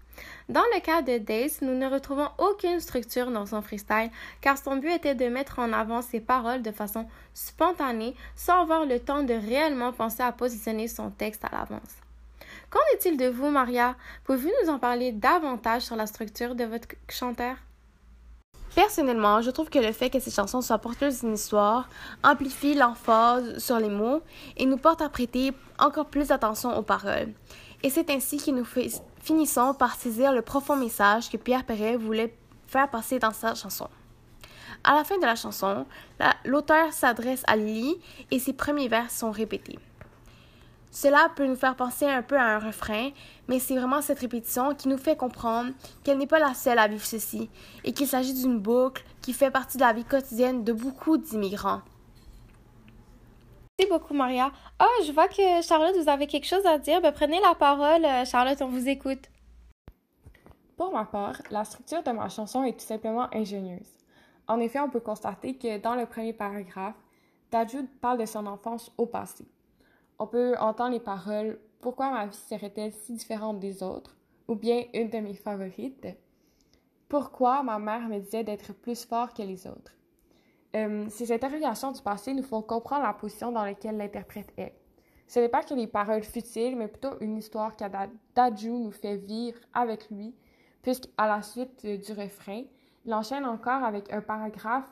Dans 0.49 0.65
le 0.75 0.81
cas 0.81 1.01
de 1.01 1.19
Dace, 1.19 1.63
nous 1.63 1.79
ne 1.79 1.87
retrouvons 1.87 2.29
aucune 2.39 2.81
structure 2.81 3.31
dans 3.31 3.47
son 3.47 3.63
freestyle 3.63 4.11
car 4.41 4.59
son 4.59 4.79
but 4.79 4.91
était 4.91 5.15
de 5.15 5.27
mettre 5.27 5.61
en 5.61 5.73
avant 5.73 6.03
ses 6.03 6.19
paroles 6.19 6.63
de 6.63 6.73
façon 6.73 7.07
spontanée 7.33 8.17
sans 8.35 8.63
avoir 8.63 8.87
le 8.87 8.99
temps 8.99 9.23
de 9.23 9.35
réellement 9.35 9.93
penser 9.93 10.25
à 10.25 10.33
positionner 10.33 10.89
son 10.89 11.11
texte 11.11 11.45
à 11.45 11.51
l'avance. 11.53 11.95
Qu'en 12.71 12.81
est-il 12.95 13.17
de 13.17 13.29
vous, 13.29 13.51
Maria? 13.51 13.95
Pouvez-vous 14.25 14.51
nous 14.65 14.71
en 14.71 14.81
parler 14.81 15.13
davantage 15.13 15.83
sur 15.83 15.95
la 15.95 16.09
structure 16.09 16.57
de 16.57 16.65
votre 16.65 16.89
chanteur? 17.09 17.55
Personnellement, 18.75 19.41
je 19.41 19.51
trouve 19.51 19.71
que 19.71 19.79
le 19.79 19.93
fait 19.93 20.11
que 20.11 20.19
ces 20.19 20.33
chansons 20.33 20.61
soient 20.61 20.79
porteuses 20.79 21.21
d'une 21.21 21.35
histoire 21.35 21.89
amplifie 22.25 22.75
l'emphase 22.75 23.59
sur 23.59 23.79
les 23.79 23.89
mots 23.89 24.21
et 24.57 24.67
nous 24.67 24.77
porte 24.77 25.01
à 25.01 25.09
prêter 25.09 25.53
encore 25.79 26.07
plus 26.07 26.33
attention 26.33 26.77
aux 26.77 26.83
paroles. 26.83 27.33
Et 27.85 27.91
c'est 27.91 28.11
ainsi 28.11 28.39
que 28.39 28.51
nous 28.51 28.67
finissons 29.21 29.75
par 29.75 29.95
saisir 29.95 30.33
le 30.33 30.43
profond 30.43 30.75
message 30.75 31.31
que 31.31 31.37
Pierre 31.37 31.65
Perret 31.65 31.97
voulait 31.97 32.35
faire 32.67 32.91
passer 32.91 33.21
dans 33.21 33.33
sa 33.33 33.55
chanson. 33.55 33.89
À 34.83 34.95
la 34.95 35.05
fin 35.05 35.19
de 35.19 35.25
la 35.25 35.37
chanson, 35.37 35.87
l'auteur 36.45 36.93
s'adresse 36.93 37.45
à 37.47 37.57
Lily 37.57 37.97
et 38.33 38.41
ses 38.41 38.55
premiers 38.55 38.89
vers 38.89 39.11
sont 39.11 39.31
répétés. 39.31 39.79
Cela 40.95 41.29
peut 41.35 41.45
nous 41.45 41.57
faire 41.57 41.75
penser 41.75 42.07
un 42.07 42.23
peu 42.23 42.37
à 42.37 42.55
un 42.55 42.61
refrain, 42.61 43.11
mais 43.49 43.59
c'est 43.59 43.75
vraiment 43.75 44.01
cette 44.01 44.21
répétition 44.21 44.77
qui 44.77 44.87
nous 44.87 44.97
fait 44.97 45.17
comprendre 45.17 45.73
qu'elle 46.05 46.19
n'est 46.19 46.29
pas 46.29 46.39
la 46.39 46.55
seule 46.55 46.79
à 46.79 46.87
vivre 46.87 47.05
ceci 47.05 47.51
et 47.83 47.93
qu'il 47.93 48.07
s'agit 48.07 48.33
d'une 48.33 48.61
boucle 48.61 49.05
qui 49.21 49.33
fait 49.33 49.51
partie 49.51 49.77
de 49.77 49.83
la 49.83 49.93
vie 49.93 50.05
quotidienne 50.05 50.63
de 50.63 50.73
beaucoup 50.73 51.19
d'immigrants. 51.19 51.81
Merci 53.77 53.91
beaucoup, 53.91 54.15
Maria. 54.15 54.53
Oh, 54.81 55.03
je 55.05 55.11
vois 55.11 55.27
que 55.27 55.63
Charlotte, 55.67 55.97
vous 56.01 56.09
avez 56.09 56.29
quelque 56.29 56.47
chose 56.47 56.65
à 56.65 56.79
dire. 56.79 57.01
Ben, 57.01 57.13
prenez 57.13 57.41
la 57.41 57.57
parole. 57.57 58.05
Euh, 58.05 58.25
Charlotte, 58.25 58.63
on 58.63 58.69
vous 58.69 58.89
écoute. 58.89 59.29
Pour 60.77 60.93
ma 60.93 61.07
part, 61.07 61.43
la 61.51 61.65
structure 61.65 62.05
de 62.05 62.13
ma 62.13 62.29
chanson 62.29 62.63
est 62.63 62.79
tout 62.79 62.87
simplement 62.87 63.27
ingénieuse. 63.35 63.99
En 64.47 64.61
effet, 64.61 64.79
on 64.79 64.91
peut 64.91 65.01
constater 65.01 65.59
que 65.59 65.77
dans 65.79 65.97
le 65.97 66.07
premier 66.07 66.35
paragraphe, 66.35 66.95
Dajud 67.51 67.89
parle 68.01 68.21
de 68.21 68.27
son 68.27 68.47
enfance 68.47 68.93
au 68.97 69.07
passé. 69.07 69.45
On 70.19 70.27
peut 70.27 70.55
entendre 70.59 70.93
les 70.93 71.01
paroles 71.01 71.59
Pourquoi 71.81 72.11
ma 72.11 72.27
vie 72.27 72.37
serait-elle 72.37 72.93
si 72.93 73.15
différente 73.15 73.59
des 73.59 73.83
autres 73.83 74.17
ou 74.47 74.55
bien 74.55 74.85
une 74.93 75.11
de 75.11 75.19
mes 75.19 75.35
favorites 75.35 76.07
Pourquoi 77.09 77.63
ma 77.63 77.79
mère 77.79 78.09
me 78.09 78.21
disait 78.21 78.45
d'être 78.45 78.73
plus 78.73 79.05
fort 79.05 79.35
que 79.35 79.43
les 79.43 79.67
autres 79.67 79.93
euh, 80.77 81.07
Ces 81.09 81.33
interrogations 81.33 81.93
du 81.93 82.01
passé 82.01 82.33
nous 82.33 82.43
font 82.43 82.63
comprendre 82.63 83.05
la 83.05 83.13
position 83.13 83.51
dans 83.51 83.65
laquelle 83.65 83.97
l'interprète 83.97 84.53
est. 84.57 84.75
Ce 85.27 85.41
n'est 85.41 85.49
pas 85.49 85.65
que 85.65 85.75
des 85.75 85.87
paroles 85.87 86.23
futiles, 86.23 86.77
mais 86.77 86.87
plutôt 86.87 87.19
une 87.21 87.39
histoire 87.39 87.75
qu'Adju 87.77 88.71
nous 88.71 88.93
fait 88.93 89.17
vivre 89.17 89.59
avec 89.73 90.11
lui, 90.11 90.35
puisqu'à 90.83 91.27
la 91.27 91.43
suite 91.43 91.85
du 91.85 92.13
refrain, 92.13 92.63
il 93.05 93.15
enchaîne 93.15 93.47
encore 93.47 93.83
avec 93.83 94.13
un 94.13 94.21
paragraphe 94.21 94.89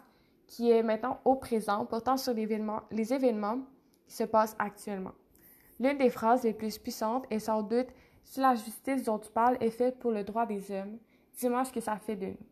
qui 0.46 0.70
est 0.70 0.82
maintenant 0.82 1.20
au 1.24 1.36
présent, 1.36 1.84
portant 1.84 2.16
sur 2.16 2.32
les 2.34 3.12
événements 3.12 3.60
se 4.12 4.24
passent 4.24 4.56
actuellement. 4.58 5.12
L'une 5.80 5.98
des 5.98 6.10
phrases 6.10 6.44
les 6.44 6.52
plus 6.52 6.78
puissantes 6.78 7.26
est 7.30 7.38
sans 7.38 7.62
doute 7.62 7.88
Si 8.24 8.40
la 8.40 8.54
justice 8.54 9.02
dont 9.04 9.18
tu 9.18 9.30
parles 9.30 9.56
est 9.60 9.70
faite 9.70 9.98
pour 9.98 10.12
le 10.12 10.22
droit 10.22 10.46
des 10.46 10.70
hommes, 10.70 10.98
dis-moi 11.38 11.64
ce 11.64 11.72
que 11.72 11.80
ça 11.80 11.96
fait 11.96 12.16
de 12.16 12.26
nous. 12.26 12.46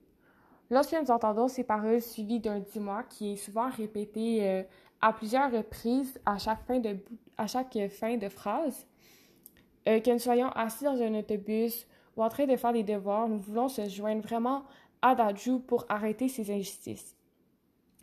Lorsque 0.70 0.92
nous 0.92 1.10
entendons 1.10 1.48
ces 1.48 1.64
paroles 1.64 2.00
suivies 2.00 2.40
d'un 2.40 2.60
dis-moi 2.60 3.02
qui 3.04 3.32
est 3.32 3.36
souvent 3.36 3.68
répété 3.70 4.48
euh, 4.48 4.62
à 5.00 5.12
plusieurs 5.12 5.50
reprises 5.50 6.20
à 6.26 6.38
chaque 6.38 6.64
fin 6.66 6.78
de, 6.78 6.96
à 7.36 7.46
chaque 7.46 7.76
fin 7.88 8.16
de 8.16 8.28
phrase, 8.28 8.86
euh, 9.88 10.00
que 10.00 10.10
nous 10.10 10.18
soyons 10.18 10.48
assis 10.50 10.84
dans 10.84 11.00
un 11.00 11.14
autobus 11.14 11.86
ou 12.16 12.22
en 12.22 12.28
train 12.28 12.46
de 12.46 12.56
faire 12.56 12.72
des 12.72 12.84
devoirs, 12.84 13.28
nous 13.28 13.40
voulons 13.40 13.68
se 13.68 13.88
joindre 13.88 14.22
vraiment 14.22 14.64
à 15.02 15.14
Dajou 15.14 15.60
pour 15.60 15.86
arrêter 15.88 16.28
ces 16.28 16.50
injustices. 16.52 17.16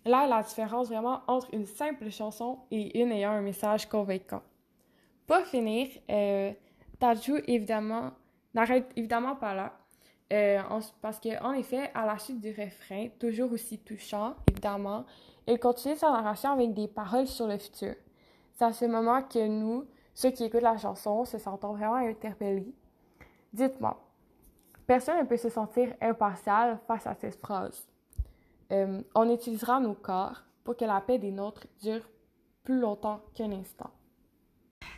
Là, 0.07 0.25
la 0.25 0.41
différence 0.41 0.87
vraiment 0.87 1.21
entre 1.27 1.47
une 1.53 1.65
simple 1.65 2.09
chanson 2.09 2.59
et 2.71 2.97
une 3.01 3.11
ayant 3.11 3.31
un 3.31 3.41
message 3.41 3.87
convaincant. 3.89 4.41
Pour 5.27 5.39
finir, 5.39 5.89
euh, 6.09 6.53
Dajou, 6.99 7.35
évidemment, 7.45 8.11
n'arrête 8.53 8.89
évidemment 8.95 9.35
pas 9.35 9.53
là. 9.53 9.73
Euh, 10.31 10.59
en- 10.69 10.79
parce 11.01 11.19
qu'en 11.19 11.51
effet, 11.53 11.91
à 11.93 12.05
la 12.05 12.17
suite 12.17 12.39
du 12.39 12.49
refrain, 12.49 13.07
toujours 13.19 13.51
aussi 13.51 13.79
touchant, 13.79 14.35
évidemment, 14.49 15.05
il 15.45 15.59
continue 15.59 15.95
sa 15.97 16.11
narration 16.11 16.51
avec 16.51 16.73
des 16.73 16.87
paroles 16.87 17.27
sur 17.27 17.47
le 17.47 17.57
futur. 17.57 17.95
C'est 18.53 18.65
à 18.65 18.71
ce 18.73 18.85
moment 18.85 19.21
que 19.23 19.45
nous, 19.45 19.85
ceux 20.13 20.31
qui 20.31 20.45
écoutent 20.45 20.61
la 20.61 20.77
chanson, 20.77 21.25
se 21.25 21.37
sentons 21.37 21.73
vraiment 21.73 21.95
interpellés. 21.95 22.73
Dites-moi, 23.53 24.01
personne 24.85 25.19
ne 25.19 25.23
peut 25.25 25.37
se 25.37 25.49
sentir 25.49 25.93
impartial 26.01 26.79
face 26.87 27.05
à 27.07 27.13
cette 27.13 27.39
phrase. 27.39 27.85
Euh, 28.71 29.01
on 29.15 29.33
utilisera 29.33 29.79
nos 29.79 29.93
corps 29.93 30.43
pour 30.63 30.75
que 30.75 30.85
la 30.85 30.99
paix 31.01 31.17
des 31.19 31.31
nôtres 31.31 31.67
dure 31.81 32.07
plus 32.63 32.79
longtemps 32.79 33.21
qu'un 33.33 33.51
instant. 33.51 33.91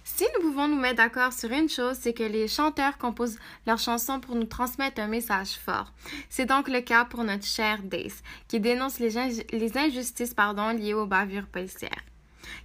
Si 0.04 0.26
nous 0.36 0.42
pouvons 0.50 0.68
nous 0.68 0.80
mettre 0.80 0.98
d'accord 0.98 1.34
sur 1.34 1.52
une 1.52 1.70
chose, 1.70 1.98
c'est 2.00 2.14
que 2.14 2.24
les 2.24 2.48
chanteurs 2.48 2.98
composent 2.98 3.38
leurs 3.68 3.78
chansons 3.78 4.20
pour 4.20 4.36
nous 4.36 4.46
transmettre 4.46 5.00
un 5.00 5.08
message 5.08 5.52
fort. 5.52 5.94
C'est 6.30 6.48
donc 6.48 6.68
le 6.68 6.82
cas 6.82 7.06
pour 7.06 7.24
notre 7.24 7.46
chère 7.46 7.84
Dace, 7.84 8.24
qui 8.48 8.60
dénonce 8.60 9.00
les, 9.00 9.16
inj- 9.18 9.46
les 9.56 9.78
injustices 9.78 10.36
liées 10.78 10.96
aux 10.96 11.06
bavures 11.06 11.48
policières. 11.48 12.04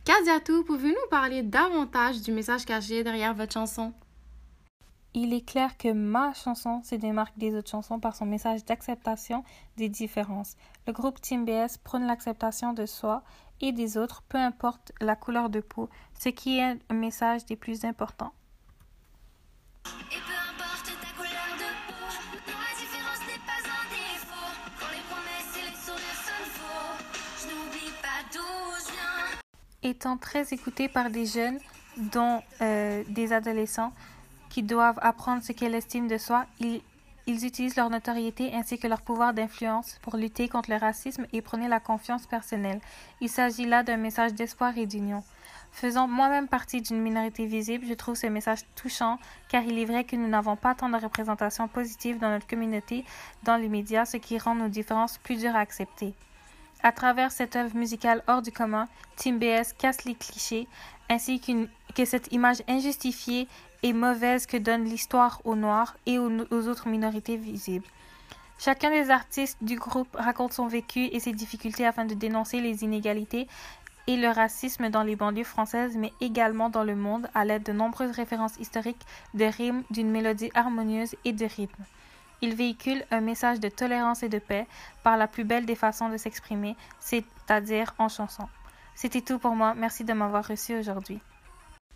Kadiatou, 0.05 0.65
pouvez-vous 0.65 0.89
nous 0.95 1.11
parler 1.11 1.43
davantage 1.43 2.23
du 2.23 2.33
message 2.33 2.65
caché 2.65 3.05
derrière 3.05 3.35
votre 3.35 3.53
chanson? 3.53 3.93
Il 5.17 5.33
est 5.33 5.47
clair 5.47 5.77
que 5.77 5.93
ma 5.93 6.35
chanson 6.35 6.83
se 6.83 6.97
démarque 6.97 7.39
des 7.39 7.55
autres 7.55 7.71
chansons 7.71 8.01
par 8.01 8.17
son 8.17 8.27
message 8.27 8.65
d'acceptation 8.65 9.45
des 9.77 9.89
différences. 9.89 10.57
Le 10.89 10.93
groupe 10.93 11.21
Team 11.21 11.45
BS 11.45 11.79
prône 11.85 12.05
l'acceptation 12.05 12.73
de 12.73 12.85
soi 12.85 13.23
et 13.61 13.71
des 13.71 13.97
autres, 13.97 14.23
peu 14.29 14.39
importe 14.39 14.91
la 15.01 15.15
couleur 15.15 15.51
de 15.51 15.61
peau, 15.61 15.89
ce 16.19 16.31
qui 16.31 16.59
est 16.59 16.77
un 16.91 16.95
message 16.95 17.45
des 17.45 17.55
plus 17.55 17.85
importants. 17.85 18.33
Et 19.87 20.17
peu 20.17 20.35
importe 20.51 20.87
ta 20.87 21.17
couleur 21.17 21.51
de 21.59 21.71
peau, 21.87 21.95
non, 22.49 22.59
la 22.59 22.75
différence 22.77 23.21
n'est 23.21 23.45
pas 23.47 23.63
un 23.71 23.87
défaut. 23.95 24.51
Quand 24.81 24.91
les 24.91 25.05
promesses 25.09 25.57
et 25.57 25.71
les 25.71 25.77
sourires 25.77 26.23
sonnent 26.27 26.55
faux, 26.59 26.99
je 27.39 27.55
n'oublie 27.55 27.93
pas 28.03 28.19
d'où 28.33 28.41
je 28.81 28.91
viens. 28.91 29.89
Étant 29.89 30.17
très 30.17 30.53
écouté 30.53 30.89
par 30.89 31.09
des 31.09 31.27
jeunes, 31.27 31.61
dont 31.97 32.43
euh, 32.61 33.05
des 33.09 33.33
adolescents, 33.33 33.93
qui 34.55 34.63
doivent 34.63 35.01
apprendre 35.03 35.43
ce 35.43 35.51
qu'est 35.51 35.69
l'estime 35.69 36.07
de 36.07 36.17
soi, 36.17 36.47
ils, 36.61 36.81
utilisent 37.27 37.75
leur 37.75 37.91
notoriété 37.91 38.55
ainsi 38.55 38.79
que 38.79 38.87
leur 38.87 39.03
pouvoir 39.03 39.35
d'influence 39.35 39.99
pour 40.01 40.17
lutter 40.17 40.49
contre 40.49 40.71
le 40.71 40.77
racisme 40.77 41.27
et 41.33 41.43
prôner 41.43 41.67
la 41.67 41.81
confiance 41.81 42.29
personnelle. 42.29 42.81
Il 43.21 43.29
s'agit 43.29 43.67
là 43.67 43.83
d'un 43.83 43.97
message 43.97 44.33
d'espoir 44.33 44.79
et 44.79 44.87
d'union. 44.87 45.25
Faisant 45.73 46.07
moi-même 46.07 46.47
partie 46.47 46.81
d'une 46.81 47.03
minorité 47.03 47.47
visible, 47.47 47.85
je 47.89 47.95
trouve 47.95 48.15
ce 48.15 48.29
message 48.29 48.61
touchant 48.77 49.19
car 49.49 49.65
il 49.65 49.77
est 49.77 49.87
vrai 49.87 50.05
que 50.05 50.15
nous 50.15 50.29
n'avons 50.29 50.55
pas 50.55 50.77
tant 50.77 50.89
de 50.89 51.03
représentation 51.03 51.67
positive 51.67 52.21
dans 52.21 52.31
notre 52.31 52.47
communauté, 52.47 53.05
dans 53.43 53.57
les 53.57 53.69
médias, 53.69 54.05
ce 54.05 54.19
qui 54.19 54.39
rend 54.39 54.55
nos 54.55 54.69
différences 54.69 55.19
plus 55.19 55.41
dures 55.41 55.57
à 55.57 55.61
accepter. 55.61 56.15
À 56.85 56.93
travers 56.93 57.33
cette 57.33 57.57
œuvre 57.57 57.75
musicale 57.75 58.23
hors 58.29 58.43
du 58.43 58.53
commun, 58.53 58.87
Team 59.17 59.39
BS 59.39 59.73
casse 59.77 60.05
les 60.05 60.15
clichés 60.15 60.69
ainsi 61.09 61.41
que 61.41 62.05
cette 62.05 62.33
image 62.33 62.63
injustifiée 62.69 63.49
et 63.83 63.93
mauvaise 63.93 64.47
que 64.47 64.57
donne 64.57 64.85
l'histoire 64.85 65.41
aux 65.45 65.57
Noirs 65.57 65.97
et 66.07 66.19
aux, 66.19 66.31
aux 66.51 66.69
autres 66.69 66.89
minorités 66.89 67.37
visibles. 67.37 67.87
Chacun 68.59 68.91
des 68.91 69.11
artistes 69.11 69.59
du 69.63 69.77
groupe 69.77 70.15
raconte 70.15 70.53
son 70.53 70.67
vécu 70.67 71.07
et 71.07 71.21
ses 71.21 71.33
difficultés 71.33 71.87
afin 71.87 72.05
de 72.05 72.15
dénoncer 72.15 72.61
les 72.61 72.85
inégalités 72.85 73.47
et 74.07 74.17
le 74.17 74.29
racisme 74.29 74.91
dans 74.91 75.03
les 75.03 75.17
banlieues 75.17 75.45
françaises, 75.45 75.97
mais 75.97 76.13
également 76.21 76.69
dans 76.69 76.85
le 76.85 76.95
monde, 76.95 77.29
à 77.35 77.45
l'aide 77.45 77.63
de 77.63 77.73
nombreuses 77.73 78.13
références 78.13 78.57
historiques, 78.59 79.01
de 79.33 79.45
rimes, 79.45 79.83
d'une 79.91 80.11
mélodie 80.11 80.51
harmonieuse 80.55 81.17
et 81.25 81.33
de 81.33 81.47
rythme. 81.47 81.85
Il 82.43 82.55
véhicule 82.55 83.05
un 83.11 83.21
message 83.21 83.61
de 83.61 83.69
tolérance 83.69 84.23
et 84.23 84.29
de 84.29 84.39
paix 84.39 84.67
par 85.03 85.17
la 85.17 85.27
plus 85.27 85.45
belle 85.45 85.65
des 85.67 85.75
façons 85.75 86.09
de 86.09 86.17
s'exprimer, 86.17 86.77
c'est-à-dire 87.01 87.95
en 87.99 88.09
chanson. 88.09 88.47
C'était 88.95 89.21
tout 89.21 89.39
pour 89.39 89.53
moi. 89.53 89.75
Merci 89.75 90.05
de 90.05 90.13
m'avoir 90.13 90.47
reçu 90.47 90.77
aujourd'hui. 90.77 91.21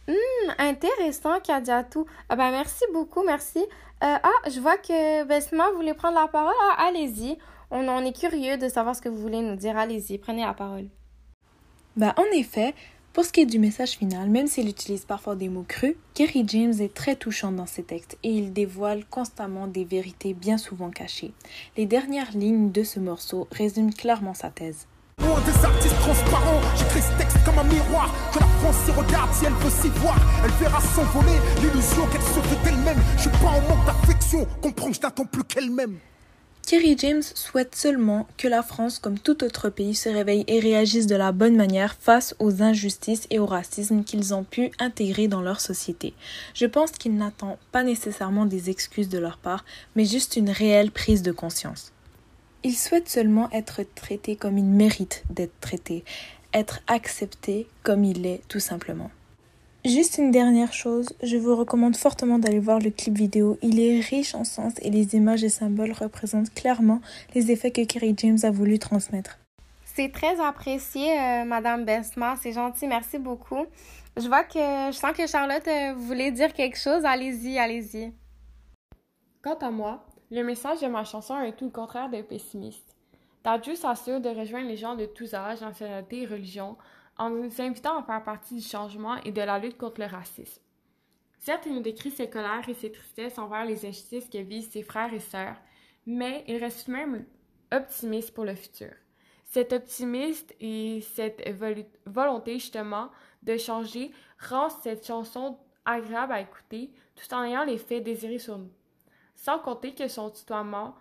Hmm, 0.08 0.50
intéressant, 0.58 1.38
Kadiatou. 1.40 2.06
Ah 2.28 2.36
ben, 2.36 2.50
merci 2.50 2.84
beaucoup, 2.92 3.22
merci. 3.24 3.58
Euh, 3.58 4.16
ah, 4.22 4.48
je 4.50 4.58
vois 4.60 4.78
que 4.78 5.24
Besma 5.24 5.70
voulait 5.72 5.94
prendre 5.94 6.18
la 6.18 6.28
parole. 6.28 6.54
Ah, 6.70 6.86
allez-y. 6.86 7.36
On, 7.70 7.86
on 7.88 8.04
est 8.04 8.18
curieux 8.18 8.56
de 8.56 8.68
savoir 8.68 8.96
ce 8.96 9.02
que 9.02 9.08
vous 9.08 9.18
voulez 9.18 9.42
nous 9.42 9.56
dire. 9.56 9.76
Allez-y, 9.76 10.18
prenez 10.18 10.44
la 10.44 10.54
parole. 10.54 10.88
Bah, 11.96 12.14
en 12.16 12.24
effet, 12.32 12.74
pour 13.12 13.24
ce 13.24 13.32
qui 13.32 13.40
est 13.40 13.46
du 13.46 13.58
message 13.58 13.98
final, 13.98 14.30
même 14.30 14.46
s'il 14.46 14.68
utilise 14.68 15.04
parfois 15.04 15.34
des 15.34 15.48
mots 15.48 15.64
crus, 15.66 15.96
Kerry 16.14 16.44
James 16.46 16.74
est 16.78 16.94
très 16.94 17.16
touchant 17.16 17.50
dans 17.50 17.66
ses 17.66 17.82
textes 17.82 18.16
et 18.22 18.30
il 18.30 18.52
dévoile 18.52 19.04
constamment 19.04 19.66
des 19.66 19.84
vérités 19.84 20.34
bien 20.34 20.56
souvent 20.56 20.90
cachées. 20.90 21.32
Les 21.76 21.86
dernières 21.86 22.30
lignes 22.30 22.70
de 22.70 22.84
ce 22.84 23.00
morceau 23.00 23.48
résument 23.50 23.90
clairement 23.90 24.34
sa 24.34 24.50
thèse. 24.50 24.86
Loin 25.20 25.40
des 25.40 25.64
artistes 25.64 25.98
transparents, 26.00 26.60
j'écris 26.76 27.02
ce 27.02 27.18
texte 27.18 27.38
comme 27.44 27.58
un 27.58 27.64
miroir. 27.64 28.12
Que 28.32 28.38
la 28.38 28.46
France 28.46 28.76
s'y 28.84 28.90
regarde 28.92 29.32
si 29.32 29.44
elle 29.46 29.52
veut 29.54 29.70
s'y 29.70 29.88
voir. 30.00 30.16
Elle 30.44 30.50
verra 30.52 30.80
s'envoler 30.80 31.38
l'illusion 31.60 32.06
qu'elle 32.06 32.22
se 32.22 32.40
fait 32.40 32.64
d'elle-même. 32.64 32.98
Je 33.16 33.22
suis 33.22 33.30
pas 33.30 33.48
en 33.48 33.60
manque 33.62 33.86
d'affection, 33.86 34.46
comprends 34.62 34.88
que 34.88 34.96
je 34.96 35.00
n'attends 35.00 35.24
plus 35.24 35.44
qu'elle-même. 35.44 35.98
Kerry 36.68 36.96
James 36.98 37.22
souhaite 37.22 37.74
seulement 37.74 38.28
que 38.36 38.46
la 38.46 38.62
France, 38.62 38.98
comme 38.98 39.18
tout 39.18 39.42
autre 39.42 39.70
pays, 39.70 39.94
se 39.94 40.10
réveille 40.10 40.44
et 40.48 40.60
réagisse 40.60 41.06
de 41.06 41.16
la 41.16 41.32
bonne 41.32 41.56
manière 41.56 41.96
face 41.98 42.34
aux 42.40 42.62
injustices 42.62 43.26
et 43.30 43.38
au 43.38 43.46
racisme 43.46 44.04
qu'ils 44.04 44.34
ont 44.34 44.44
pu 44.44 44.70
intégrer 44.78 45.28
dans 45.28 45.40
leur 45.40 45.62
société. 45.62 46.12
Je 46.52 46.66
pense 46.66 46.90
qu'il 46.90 47.16
n'attend 47.16 47.58
pas 47.72 47.84
nécessairement 47.84 48.44
des 48.44 48.68
excuses 48.68 49.08
de 49.08 49.18
leur 49.18 49.38
part, 49.38 49.64
mais 49.96 50.04
juste 50.04 50.36
une 50.36 50.50
réelle 50.50 50.90
prise 50.90 51.22
de 51.22 51.32
conscience. 51.32 51.90
Il 52.64 52.74
souhaite 52.74 53.08
seulement 53.08 53.48
être 53.52 53.82
traité 53.94 54.36
comme 54.36 54.58
il 54.58 54.64
mérite 54.64 55.22
d'être 55.30 55.58
traité, 55.60 56.04
être 56.52 56.80
accepté 56.88 57.68
comme 57.82 58.04
il 58.04 58.26
est 58.26 58.42
tout 58.48 58.60
simplement. 58.60 59.10
Juste 59.84 60.18
une 60.18 60.32
dernière 60.32 60.72
chose, 60.72 61.08
je 61.22 61.36
vous 61.36 61.54
recommande 61.54 61.96
fortement 61.96 62.38
d'aller 62.38 62.58
voir 62.58 62.80
le 62.80 62.90
clip 62.90 63.16
vidéo. 63.16 63.58
Il 63.62 63.78
est 63.78 64.00
riche 64.00 64.34
en 64.34 64.42
sens 64.42 64.74
et 64.82 64.90
les 64.90 65.14
images 65.14 65.44
et 65.44 65.48
symboles 65.48 65.92
représentent 65.92 66.52
clairement 66.52 67.00
les 67.34 67.52
effets 67.52 67.70
que 67.70 67.84
Kerry 67.84 68.14
James 68.18 68.38
a 68.42 68.50
voulu 68.50 68.78
transmettre. 68.80 69.38
C'est 69.84 70.10
très 70.12 70.40
apprécié, 70.40 71.12
euh, 71.18 71.44
Madame 71.44 71.84
Besma. 71.84 72.34
C'est 72.42 72.52
gentil. 72.52 72.86
Merci 72.86 73.18
beaucoup. 73.18 73.66
Je 74.16 74.26
vois 74.26 74.42
que 74.42 74.58
je 74.58 74.96
sens 74.96 75.12
que 75.16 75.26
Charlotte 75.26 75.66
euh, 75.68 75.94
voulait 75.96 76.32
dire 76.32 76.52
quelque 76.52 76.78
chose. 76.78 77.04
Allez-y, 77.04 77.58
allez-y. 77.58 78.12
Quant 79.42 79.58
à 79.60 79.70
moi, 79.70 80.04
le 80.30 80.42
message 80.42 80.80
de 80.80 80.86
ma 80.86 81.04
chanson 81.04 81.40
est 81.40 81.56
tout 81.56 81.64
le 81.64 81.70
contraire 81.70 82.10
de 82.10 82.20
pessimiste. 82.22 82.94
Dadju 83.44 83.76
s'assure 83.76 84.20
de 84.20 84.28
rejoindre 84.28 84.68
les 84.68 84.76
gens 84.76 84.94
de 84.94 85.06
tous 85.06 85.32
âges, 85.32 85.62
nationalités 85.62 86.22
et 86.22 86.26
religions 86.26 86.76
en 87.16 87.30
nous 87.30 87.60
invitant 87.60 87.98
à 87.98 88.02
faire 88.02 88.22
partie 88.22 88.56
du 88.56 88.62
changement 88.62 89.16
et 89.24 89.32
de 89.32 89.40
la 89.40 89.58
lutte 89.58 89.78
contre 89.78 90.00
le 90.00 90.06
racisme. 90.06 90.62
Certes, 91.38 91.64
il 91.66 91.74
nous 91.74 91.82
décrit 91.82 92.10
ses 92.10 92.28
colères 92.28 92.68
et 92.68 92.74
ses 92.74 92.92
tristesses 92.92 93.38
envers 93.38 93.64
les 93.64 93.86
injustices 93.86 94.28
que 94.28 94.38
vivent 94.38 94.70
ses 94.70 94.82
frères 94.82 95.14
et 95.14 95.20
sœurs, 95.20 95.56
mais 96.06 96.44
il 96.46 96.58
reste 96.58 96.88
même 96.88 97.24
optimiste 97.72 98.34
pour 98.34 98.44
le 98.44 98.54
futur. 98.54 98.92
Cet 99.44 99.72
optimisme 99.72 100.48
et 100.60 101.00
cette 101.00 101.42
volonté 102.04 102.54
justement 102.58 103.10
de 103.42 103.56
changer 103.56 104.10
rend 104.38 104.68
cette 104.68 105.06
chanson 105.06 105.58
agréable 105.84 106.34
à 106.34 106.40
écouter 106.40 106.90
tout 107.16 107.34
en 107.34 107.44
ayant 107.44 107.64
l'effet 107.64 108.00
désiré 108.00 108.38
sur 108.38 108.58
nous. 108.58 108.70
Sans 109.38 109.60
compter 109.60 109.94
que 109.94 110.08
son 110.08 110.30
tutoiement 110.30 110.96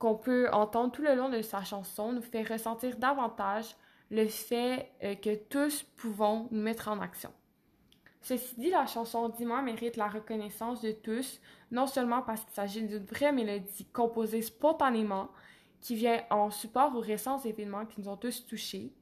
qu'on 0.00 0.16
peut 0.16 0.48
entendre 0.52 0.90
tout 0.90 1.02
le 1.02 1.14
long 1.14 1.28
de 1.28 1.42
sa 1.42 1.62
chanson 1.62 2.12
nous 2.12 2.20
fait 2.20 2.42
ressentir 2.42 2.96
davantage 2.96 3.76
le 4.10 4.26
fait 4.26 4.90
euh, 5.04 5.14
que 5.14 5.36
tous 5.36 5.84
pouvons 5.96 6.48
nous 6.50 6.60
mettre 6.60 6.88
en 6.88 7.00
action. 7.00 7.32
Ceci 8.20 8.56
dit, 8.56 8.70
la 8.70 8.86
chanson 8.86 9.28
Dis-moi 9.28 9.62
mérite 9.62 9.96
la 9.96 10.08
reconnaissance 10.08 10.82
de 10.82 10.90
tous, 10.90 11.40
non 11.70 11.86
seulement 11.86 12.22
parce 12.22 12.40
qu'il 12.40 12.52
s'agit 12.52 12.82
d'une 12.82 13.04
vraie 13.04 13.32
mélodie 13.32 13.86
composée 13.92 14.42
spontanément 14.42 15.28
qui 15.80 15.94
vient 15.94 16.20
en 16.30 16.50
support 16.50 16.96
aux 16.96 17.00
récents 17.00 17.38
événements 17.38 17.86
qui 17.86 18.00
nous 18.00 18.08
ont 18.08 18.16
tous 18.16 18.44
touchés, 18.44 18.92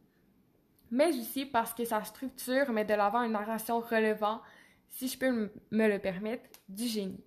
mais 0.90 1.18
aussi 1.18 1.46
parce 1.46 1.73
que 1.73 1.87
sa 1.87 2.05
structure 2.05 2.70
met 2.73 2.85
de 2.85 2.92
l'avant 2.92 3.23
une 3.23 3.33
narration 3.33 3.81
relevant, 3.81 4.42
si 4.90 5.09
je 5.09 5.18
peux 5.18 5.51
me 5.70 5.88
le 5.88 5.99
permettre, 5.99 6.51
du 6.68 6.85
génie. 6.85 7.25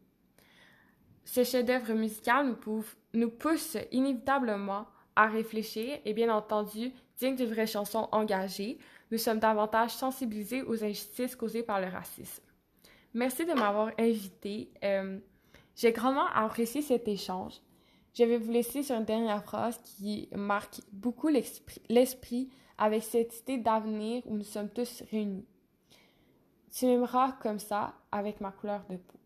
Ce 1.26 1.44
chef-d'œuvre 1.44 1.94
musical 1.94 2.56
nous, 3.14 3.30
pousse, 3.30 3.78
inévitablement 3.92 4.88
à 5.16 5.28
réfléchir 5.28 6.00
et 6.06 6.14
bien 6.14 6.34
entendu, 6.34 6.92
digne 7.18 7.36
d'une 7.36 7.50
vraie 7.50 7.68
chanson 7.68 8.10
engagée, 8.12 8.78
nous 9.12 9.18
sommes 9.18 9.40
davantage 9.40 9.92
sensibilisés 9.92 10.64
aux 10.64 10.84
injustices 10.84 11.36
causées 11.36 11.64
par 11.64 11.80
le 11.80 11.88
racisme. 11.88 12.44
Merci 13.14 13.46
de 13.46 13.54
m'avoir 13.54 13.92
invité. 14.00 14.72
Euh, 14.84 15.20
J'ai 15.76 15.92
grandement 15.92 16.28
apprécié 16.34 16.82
cet 16.82 17.08
échange. 17.08 17.62
Je 18.14 18.24
vais 18.24 18.38
vous 18.38 18.52
laisser 18.52 18.84
sur 18.84 18.96
une 18.96 19.06
dernière 19.06 19.44
phrase 19.44 19.80
qui 19.84 20.30
marque 20.36 20.82
beaucoup 20.92 21.30
l'esprit 21.30 22.50
avec 22.78 23.04
cette 23.04 23.40
idée 23.42 23.58
d'avenir 23.58 24.24
où 24.26 24.36
nous 24.36 24.44
sommes 24.44 24.70
tous 24.70 25.04
réunis. 25.12 25.46
Tu 26.72 26.86
m'aimeras 26.86 27.34
comme 27.34 27.60
ça 27.60 27.94
avec 28.12 28.42
ma 28.42 28.52
couleur 28.52 28.84
de 28.90 28.98
peau. 28.98 29.23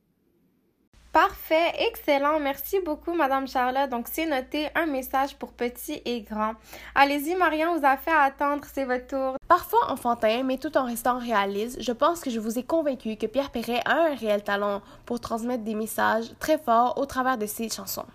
Parfait, 1.18 1.74
excellent. 1.80 2.40
Merci 2.40 2.80
beaucoup, 2.86 3.16
Madame 3.16 3.48
Charlotte. 3.48 3.90
Donc, 3.90 4.08
c'est 4.08 4.28
noté 4.28 4.68
un 4.76 4.86
message 4.86 5.36
pour 5.36 5.52
petits 5.52 6.00
et 6.06 6.22
grands. 6.22 6.54
Allez-y, 6.94 7.34
Marion 7.34 7.76
vous 7.76 7.84
a 7.84 7.98
fait 7.98 8.12
attendre, 8.12 8.64
c'est 8.72 8.86
votre 8.86 9.08
tour. 9.08 9.36
Parfois 9.48 9.92
enfantin, 9.92 10.44
mais 10.44 10.60
tout 10.60 10.78
en 10.78 10.86
restant 10.86 11.18
réaliste, 11.18 11.82
je 11.82 11.92
pense 11.92 12.20
que 12.20 12.30
je 12.30 12.40
vous 12.40 12.60
ai 12.60 12.64
convaincu 12.64 13.16
que 13.16 13.26
Pierre 13.26 13.50
Perret 13.50 13.82
a 13.86 14.12
un 14.12 14.16
réel 14.16 14.44
talent 14.44 14.84
pour 15.08 15.20
transmettre 15.20 15.64
des 15.64 15.74
messages 15.74 16.26
très 16.38 16.60
forts 16.60 17.00
au 17.00 17.08
travers 17.08 17.40
de 17.40 17.48
ses 17.48 17.68
chansons. 17.68 18.06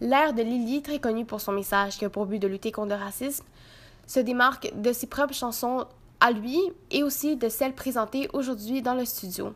L'air 0.00 0.32
de 0.32 0.40
Lily, 0.40 0.80
très 0.80 1.00
connu 1.00 1.26
pour 1.26 1.42
son 1.42 1.52
message 1.52 1.98
qui 1.98 2.06
a 2.06 2.08
pour 2.08 2.24
but 2.24 2.38
de 2.38 2.48
lutter 2.48 2.72
contre 2.72 2.96
le 2.96 3.04
racisme, 3.04 3.44
se 4.06 4.20
démarque 4.20 4.72
de 4.74 4.94
ses 4.94 5.06
propres 5.06 5.34
chansons 5.34 5.84
à 6.20 6.30
lui 6.30 6.58
et 6.90 7.02
aussi 7.02 7.36
de 7.36 7.50
celles 7.50 7.74
présentées 7.74 8.30
aujourd'hui 8.32 8.80
dans 8.80 8.94
le 8.94 9.04
studio. 9.04 9.52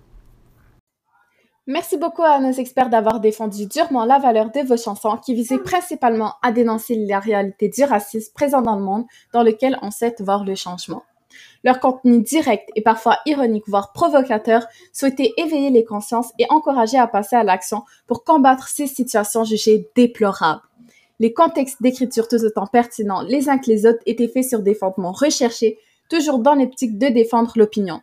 Merci 1.72 1.98
beaucoup 1.98 2.24
à 2.24 2.40
nos 2.40 2.50
experts 2.50 2.90
d'avoir 2.90 3.20
défendu 3.20 3.64
durement 3.66 4.04
la 4.04 4.18
valeur 4.18 4.50
de 4.50 4.58
vos 4.66 4.76
chansons 4.76 5.16
qui 5.18 5.34
visaient 5.34 5.60
principalement 5.60 6.32
à 6.42 6.50
dénoncer 6.50 6.96
la 6.96 7.20
réalité 7.20 7.68
du 7.68 7.84
racisme 7.84 8.32
présent 8.34 8.60
dans 8.60 8.74
le 8.74 8.82
monde 8.82 9.04
dans 9.32 9.44
lequel 9.44 9.78
on 9.80 9.92
souhaite 9.92 10.20
voir 10.20 10.44
le 10.44 10.56
changement. 10.56 11.04
Leur 11.62 11.78
contenu 11.78 12.22
direct 12.22 12.68
et 12.74 12.82
parfois 12.82 13.18
ironique, 13.24 13.68
voire 13.68 13.92
provocateur, 13.92 14.66
souhaitait 14.92 15.32
éveiller 15.36 15.70
les 15.70 15.84
consciences 15.84 16.32
et 16.40 16.46
encourager 16.48 16.98
à 16.98 17.06
passer 17.06 17.36
à 17.36 17.44
l'action 17.44 17.84
pour 18.08 18.24
combattre 18.24 18.66
ces 18.66 18.88
situations 18.88 19.44
jugées 19.44 19.88
déplorables. 19.94 20.62
Les 21.20 21.32
contextes 21.32 21.80
d'écriture 21.80 22.26
tout 22.26 22.44
autant 22.44 22.66
pertinents 22.66 23.22
les 23.22 23.48
uns 23.48 23.58
que 23.58 23.70
les 23.70 23.86
autres 23.86 24.02
étaient 24.06 24.26
faits 24.26 24.48
sur 24.48 24.62
des 24.62 24.74
fondements 24.74 25.12
recherchés, 25.12 25.78
toujours 26.08 26.40
dans 26.40 26.56
l'optique 26.56 26.98
de 26.98 27.06
défendre 27.10 27.52
l'opinion. 27.54 28.00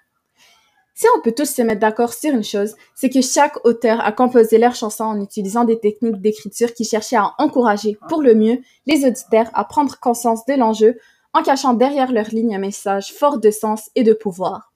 Si 1.00 1.06
on 1.16 1.22
peut 1.22 1.32
tous 1.32 1.54
se 1.54 1.62
mettre 1.62 1.82
d'accord 1.82 2.12
sur 2.12 2.34
une 2.34 2.44
chose, 2.44 2.74
c'est 2.96 3.12
que 3.12 3.22
chaque 3.22 3.64
auteur 3.68 4.04
a 4.04 4.12
composé 4.12 4.58
leur 4.58 4.74
chanson 4.74 5.04
en 5.04 5.22
utilisant 5.22 5.64
des 5.64 5.80
techniques 5.80 6.20
d'écriture 6.22 6.74
qui 6.74 6.86
cherchaient 6.86 7.18
à 7.18 7.36
encourager, 7.38 8.00
pour 8.10 8.24
le 8.24 8.34
mieux, 8.34 8.62
les 8.88 9.06
auditeurs 9.06 9.48
à 9.54 9.64
prendre 9.64 10.00
conscience 10.00 10.44
de 10.48 10.56
l'enjeu 10.56 10.98
en 11.36 11.44
cachant 11.44 11.76
derrière 11.76 12.12
leur 12.12 12.30
ligne 12.30 12.56
un 12.56 12.60
message 12.60 13.14
fort 13.14 13.38
de 13.38 13.52
sens 13.52 13.92
et 13.94 14.02
de 14.02 14.14
pouvoir. 14.14 14.74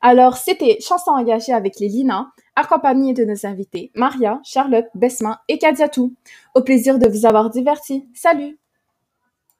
Alors, 0.00 0.38
c'était 0.38 0.78
Chanson 0.80 1.12
engagée 1.12 1.52
avec 1.52 1.78
les 1.78 1.86
Lina, 1.86 2.32
accompagnée 2.56 3.14
de 3.14 3.24
nos 3.24 3.46
invités 3.46 3.92
Maria, 3.94 4.40
Charlotte, 4.42 4.88
Besma 4.96 5.40
et 5.46 5.58
Kadiatou. 5.58 6.16
Au 6.56 6.62
plaisir 6.62 6.98
de 6.98 7.08
vous 7.08 7.26
avoir 7.26 7.48
divertis. 7.48 8.08
Salut! 8.12 8.58